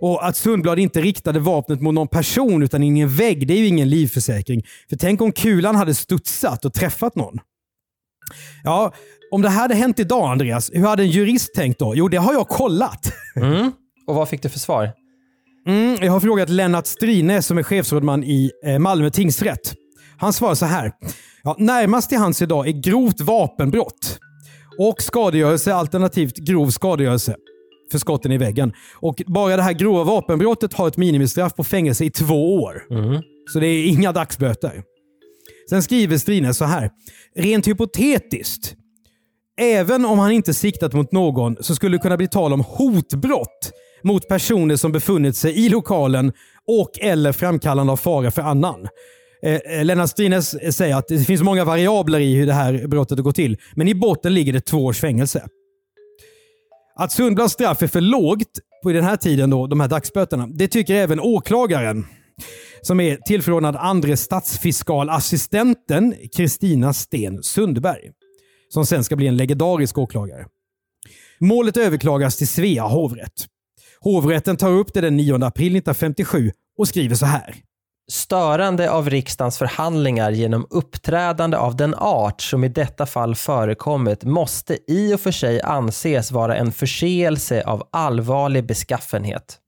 Och 0.00 0.26
att 0.26 0.36
Sundblad 0.36 0.78
inte 0.78 1.00
riktade 1.00 1.40
vapnet 1.40 1.80
mot 1.80 1.94
någon 1.94 2.08
person 2.08 2.62
utan 2.62 2.82
in 2.82 2.96
i 2.96 3.00
en 3.00 3.08
vägg, 3.08 3.48
det 3.48 3.54
är 3.54 3.58
ju 3.58 3.66
ingen 3.66 3.88
livförsäkring. 3.88 4.62
För 4.88 4.96
tänk 4.96 5.20
om 5.20 5.32
kulan 5.32 5.76
hade 5.76 5.94
studsat 5.94 6.64
och 6.64 6.74
träffat 6.74 7.14
någon. 7.14 7.38
Ja, 8.64 8.92
om 9.30 9.42
det 9.42 9.48
här 9.48 9.60
hade 9.60 9.74
hänt 9.74 9.98
idag 9.98 10.30
Andreas, 10.30 10.70
hur 10.72 10.86
hade 10.86 11.02
en 11.02 11.10
jurist 11.10 11.54
tänkt 11.54 11.78
då? 11.78 11.96
Jo, 11.96 12.08
det 12.08 12.16
har 12.16 12.32
jag 12.32 12.48
kollat. 12.48 13.12
Mm. 13.36 13.72
Och 14.06 14.14
vad 14.14 14.28
fick 14.28 14.42
du 14.42 14.48
för 14.48 14.58
svar? 14.58 14.90
Mm, 15.66 15.96
jag 16.00 16.12
har 16.12 16.20
frågat 16.20 16.48
Lennart 16.48 16.86
Strine 16.86 17.42
som 17.42 17.58
är 17.58 17.62
chefsrådman 17.62 18.24
i 18.24 18.50
eh, 18.64 18.78
Malmö 18.78 19.10
tingsrätt. 19.10 19.74
Han 20.18 20.32
svarar 20.32 20.54
så 20.54 20.66
här. 20.66 20.92
Ja, 21.42 21.56
närmast 21.58 22.08
till 22.08 22.18
hans 22.18 22.42
idag 22.42 22.68
är 22.68 22.72
grovt 22.72 23.20
vapenbrott 23.20 24.18
och 24.78 25.02
skadegörelse 25.02 25.74
alternativt 25.74 26.36
grov 26.36 26.70
skadegörelse 26.70 27.36
för 27.90 27.98
skotten 27.98 28.32
i 28.32 28.38
väggen. 28.38 28.72
Och 28.94 29.22
Bara 29.26 29.56
det 29.56 29.62
här 29.62 29.72
grova 29.72 30.04
vapenbrottet 30.04 30.74
har 30.74 30.88
ett 30.88 30.96
minimistraff 30.96 31.54
på 31.54 31.64
fängelse 31.64 32.04
i 32.04 32.10
två 32.10 32.54
år. 32.54 32.82
Så 33.52 33.60
det 33.60 33.66
är 33.66 33.86
inga 33.86 34.12
dagsböter. 34.12 34.82
Sen 35.70 35.82
skriver 35.82 36.18
Strine 36.18 36.54
så 36.54 36.64
här. 36.64 36.90
Rent 37.36 37.68
hypotetiskt, 37.68 38.74
även 39.60 40.04
om 40.04 40.18
han 40.18 40.32
inte 40.32 40.54
siktat 40.54 40.92
mot 40.92 41.12
någon 41.12 41.56
så 41.60 41.74
skulle 41.74 41.96
det 41.96 42.02
kunna 42.02 42.16
bli 42.16 42.28
tal 42.28 42.52
om 42.52 42.60
hotbrott 42.60 43.72
mot 44.02 44.28
personer 44.28 44.76
som 44.76 44.92
befunnit 44.92 45.36
sig 45.36 45.66
i 45.66 45.68
lokalen 45.68 46.32
och 46.66 46.90
eller 47.00 47.32
framkallande 47.32 47.92
av 47.92 47.96
fara 47.96 48.30
för 48.30 48.42
annan. 48.42 48.88
Eh, 49.42 49.84
Lennart 49.84 50.10
Strines 50.10 50.76
säger 50.76 50.96
att 50.96 51.08
det 51.08 51.18
finns 51.18 51.42
många 51.42 51.64
variabler 51.64 52.20
i 52.20 52.34
hur 52.34 52.46
det 52.46 52.52
här 52.52 52.86
brottet 52.86 53.18
går 53.18 53.32
till, 53.32 53.56
men 53.74 53.88
i 53.88 53.94
botten 53.94 54.34
ligger 54.34 54.52
det 54.52 54.60
två 54.60 54.84
års 54.84 55.00
fängelse. 55.00 55.48
Att 57.00 57.12
Sundblads 57.12 57.52
straff 57.52 57.82
är 57.82 57.86
för 57.86 58.00
lågt 58.00 58.58
på 58.82 58.92
den 58.92 59.04
här 59.04 59.16
tiden, 59.16 59.50
då, 59.50 59.66
de 59.66 59.80
här 59.80 59.88
dagsböterna, 59.88 60.46
det 60.46 60.68
tycker 60.68 60.94
även 60.94 61.20
åklagaren 61.20 62.06
som 62.82 63.00
är 63.00 63.16
tillförordnad 63.16 63.76
andre 63.76 64.16
statsfiskalassistenten 64.16 66.14
Kristina 66.36 66.92
Sten 66.92 67.42
Sundberg. 67.42 68.10
Som 68.68 68.86
sen 68.86 69.04
ska 69.04 69.16
bli 69.16 69.26
en 69.26 69.36
legendarisk 69.36 69.98
åklagare. 69.98 70.46
Målet 71.40 71.76
överklagas 71.76 72.36
till 72.36 72.48
Svea 72.48 72.82
hovrätt. 72.82 73.46
Hovrätten 74.00 74.56
tar 74.56 74.70
upp 74.70 74.94
det 74.94 75.00
den 75.00 75.16
9 75.16 75.34
april 75.34 75.76
1957 75.76 76.50
och 76.78 76.88
skriver 76.88 77.14
så 77.14 77.26
här. 77.26 77.54
Störande 78.10 78.90
av 78.90 79.10
riksdagens 79.10 79.58
förhandlingar 79.58 80.30
genom 80.30 80.66
uppträdande 80.70 81.56
av 81.56 81.76
den 81.76 81.94
art 81.94 82.40
som 82.40 82.64
i 82.64 82.68
detta 82.68 83.06
fall 83.06 83.34
förekommit 83.34 84.24
måste 84.24 84.78
i 84.86 85.14
och 85.14 85.20
för 85.20 85.30
sig 85.30 85.62
anses 85.62 86.32
vara 86.32 86.56
en 86.56 86.72
förseelse 86.72 87.62
av 87.62 87.88
allvarlig 87.92 88.66
beskaffenhet. 88.66 89.58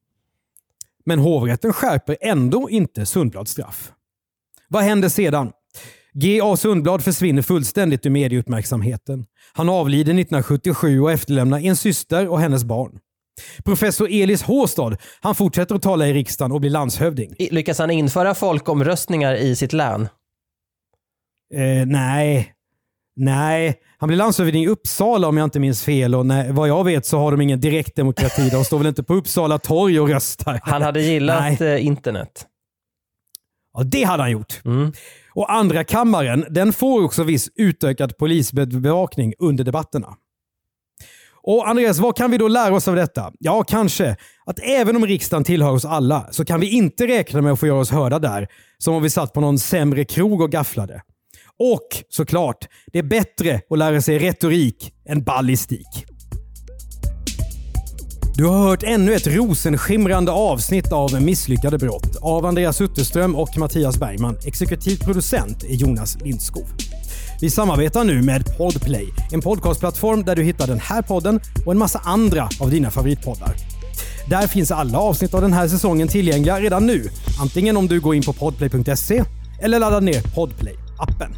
Men 1.05 1.18
hovrätten 1.18 1.72
skärper 1.72 2.16
ändå 2.20 2.70
inte 2.70 3.07
Sundblads 3.07 3.50
straff. 3.50 3.92
Vad 4.68 4.83
händer 4.83 5.09
sedan? 5.09 5.53
G.A. 6.12 6.57
Sundblad 6.57 7.05
försvinner 7.05 7.42
fullständigt 7.42 8.07
ur 8.07 8.11
medieuppmärksamheten. 8.11 9.26
Han 9.53 9.68
avlider 9.68 10.12
1977 10.12 11.00
och 11.00 11.12
efterlämnar 11.12 11.59
en 11.59 11.76
syster 11.76 12.29
och 12.29 12.40
hennes 12.40 12.64
barn. 12.64 12.98
Professor 13.64 14.09
Elis 14.11 14.42
Håstad 14.42 14.96
han 15.20 15.35
fortsätter 15.35 15.74
att 15.74 15.83
tala 15.83 16.09
i 16.09 16.12
riksdagen 16.12 16.53
och 16.53 16.61
blir 16.61 16.70
landshövding. 16.70 17.35
Lyckas 17.38 17.79
han 17.79 17.90
införa 17.90 18.35
folkomröstningar 18.35 19.35
i 19.35 19.57
sitt 19.57 19.72
län? 19.72 20.09
Eh, 21.55 21.87
nej. 21.87 22.55
Nej, 23.16 23.74
han 23.98 24.07
blir 24.07 24.16
landshövding 24.16 24.64
i 24.64 24.68
Uppsala 24.68 25.29
om 25.29 25.37
jag 25.37 25.44
inte 25.44 25.61
minns 25.61 25.85
fel. 25.85 26.14
Och 26.14 26.26
när, 26.26 26.53
vad 26.53 26.68
jag 26.68 26.85
vet 26.85 27.07
så 27.07 27.18
har 27.18 27.31
de 27.31 27.40
ingen 27.40 27.61
direktdemokrati. 27.61 28.50
De 28.50 28.64
står 28.64 28.79
väl 28.79 28.87
inte 28.87 29.03
på 29.03 29.14
Uppsala 29.14 29.59
torg 29.59 30.00
och 30.00 30.09
röstar. 30.09 30.61
Han 30.62 30.83
hade 30.83 31.03
gillat 31.03 31.61
Nej. 31.61 31.74
eh, 31.74 31.87
internet. 31.87 32.46
Ja, 33.72 33.83
det 33.83 34.03
hade 34.03 34.22
han 34.22 34.31
gjort. 34.33 34.61
Mm. 34.64 34.92
Och 35.35 35.53
andra 35.53 35.85
kammaren 35.85 36.44
den 36.50 36.72
får 36.72 37.05
också 37.05 37.22
viss 37.22 37.48
utökad 37.55 38.16
polisbevakning 38.16 39.35
under 39.38 39.64
debatterna. 39.64 40.14
Och 41.42 41.68
Andreas, 41.68 41.98
vad 41.98 42.16
kan 42.16 42.31
vi 42.31 42.38
då 42.38 42.48
lära 42.48 42.74
oss 42.74 42.88
av 42.88 42.96
detta? 42.96 43.33
Ja, 43.38 43.62
kanske 43.62 44.16
att 44.46 44.59
även 44.59 44.96
om 44.96 45.07
riksdagen 45.07 45.44
tillhör 45.44 45.70
oss 45.70 45.85
alla 45.85 46.26
så 46.31 46.44
kan 46.44 46.61
vi 46.61 46.70
inte 46.70 47.07
räkna 47.07 47.42
med 47.42 47.53
att 47.53 47.61
få 47.61 47.66
göra 47.66 47.79
oss 47.79 47.90
hörda 47.90 48.18
där 48.18 48.48
som 48.79 48.94
om 48.94 49.03
vi 49.03 49.11
satt 49.11 49.33
på 49.33 49.40
någon 49.40 49.59
sämre 49.59 50.05
krog 50.05 50.40
och 50.40 50.50
gafflade. 50.50 51.03
Och 51.59 51.88
såklart, 52.09 52.68
det 52.92 52.98
är 52.98 53.03
bättre 53.03 53.61
att 53.70 53.79
lära 53.79 54.03
sig 54.03 54.18
retorik 54.18 54.92
än 55.09 55.22
ballistik. 55.22 56.07
Du 58.35 58.46
har 58.46 58.59
hört 58.59 58.83
ännu 58.83 59.14
ett 59.14 59.26
rosenskimrande 59.26 60.33
avsnitt 60.33 60.92
av 60.92 61.22
Misslyckade 61.22 61.79
brott 61.79 62.16
av 62.22 62.46
Andreas 62.46 62.81
Utterström 62.81 63.37
och 63.37 63.59
Mattias 63.59 63.98
Bergman. 63.98 64.37
Exekutiv 64.46 64.96
producent 65.05 65.64
är 65.64 65.74
Jonas 65.74 66.20
Lindskov. 66.20 66.64
Vi 67.40 67.50
samarbetar 67.50 68.05
nu 68.05 68.22
med 68.22 68.57
Podplay, 68.59 69.09
en 69.33 69.40
podcastplattform 69.40 70.24
där 70.24 70.37
du 70.37 70.42
hittar 70.42 70.66
den 70.66 70.81
här 70.81 71.03
podden 71.03 71.40
och 71.66 71.72
en 71.72 71.79
massa 71.79 71.98
andra 71.98 72.48
av 72.61 72.70
dina 72.70 72.90
favoritpoddar. 72.90 73.55
Där 74.29 74.46
finns 74.46 74.70
alla 74.70 74.98
avsnitt 74.98 75.35
av 75.35 75.40
den 75.40 75.53
här 75.53 75.68
säsongen 75.68 76.09
tillgängliga 76.09 76.61
redan 76.61 76.87
nu. 76.87 77.09
Antingen 77.40 77.76
om 77.76 77.87
du 77.87 78.00
går 78.00 78.14
in 78.14 78.22
på 78.22 78.33
podplay.se 78.33 79.24
eller 79.61 79.79
laddar 79.79 80.00
ner 80.00 80.20
Podplay-appen. 80.20 81.35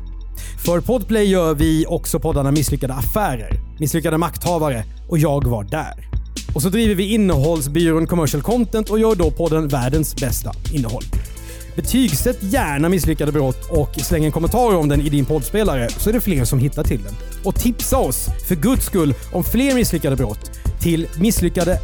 För 0.65 0.81
Podplay 0.81 1.25
gör 1.25 1.55
vi 1.55 1.87
också 1.89 2.21
poddarna 2.21 2.51
Misslyckade 2.51 2.95
affärer, 2.95 3.61
Misslyckade 3.79 4.19
makthavare 4.19 4.85
och 5.09 5.19
Jag 5.19 5.47
var 5.47 5.65
där. 5.65 6.09
Och 6.55 6.63
så 6.63 6.69
driver 6.69 6.95
vi 6.95 7.15
innehållsbyrån 7.15 8.07
Commercial 8.07 8.43
Content 8.43 8.91
och 8.91 8.99
gör 8.99 9.15
då 9.15 9.31
podden 9.31 9.69
Världens 9.69 10.17
bästa 10.17 10.53
innehåll. 10.73 11.05
Betygsätt 11.77 12.43
gärna 12.43 12.89
Misslyckade 12.89 13.33
brott 13.33 13.71
och 13.71 14.01
släng 14.01 14.25
en 14.25 14.33
kommentar 14.33 14.77
om 14.77 14.89
den 14.89 15.01
i 15.01 15.09
din 15.09 15.25
poddspelare 15.25 15.89
så 15.89 16.11
är 16.11 16.13
det 16.13 16.21
fler 16.21 16.45
som 16.45 16.59
hittar 16.59 16.85
till 16.85 17.03
den. 17.03 17.15
Och 17.45 17.55
tipsa 17.55 17.99
oss, 17.99 18.27
för 18.49 18.55
guds 18.55 18.87
skull, 18.87 19.15
om 19.33 19.45
fler 19.45 19.75
misslyckade 19.75 20.17
brott 20.17 20.51
till 20.81 21.09
misslyckade 21.19 21.79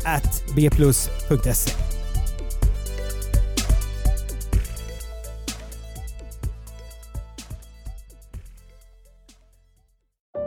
bplus.se. 0.54 1.70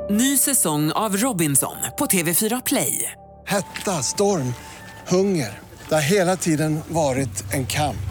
Ny 0.10 0.38
säsong 0.38 0.92
av 0.92 1.18
Robinson 1.18 1.76
på 1.98 2.06
TV4 2.06 2.62
Play. 2.66 3.12
Hetta, 3.48 3.92
storm, 3.92 4.54
hunger. 5.08 5.60
Det 5.90 5.96
har 5.96 6.02
hela 6.02 6.36
tiden 6.36 6.80
varit 6.90 7.54
en 7.54 7.66
kamp. 7.66 8.11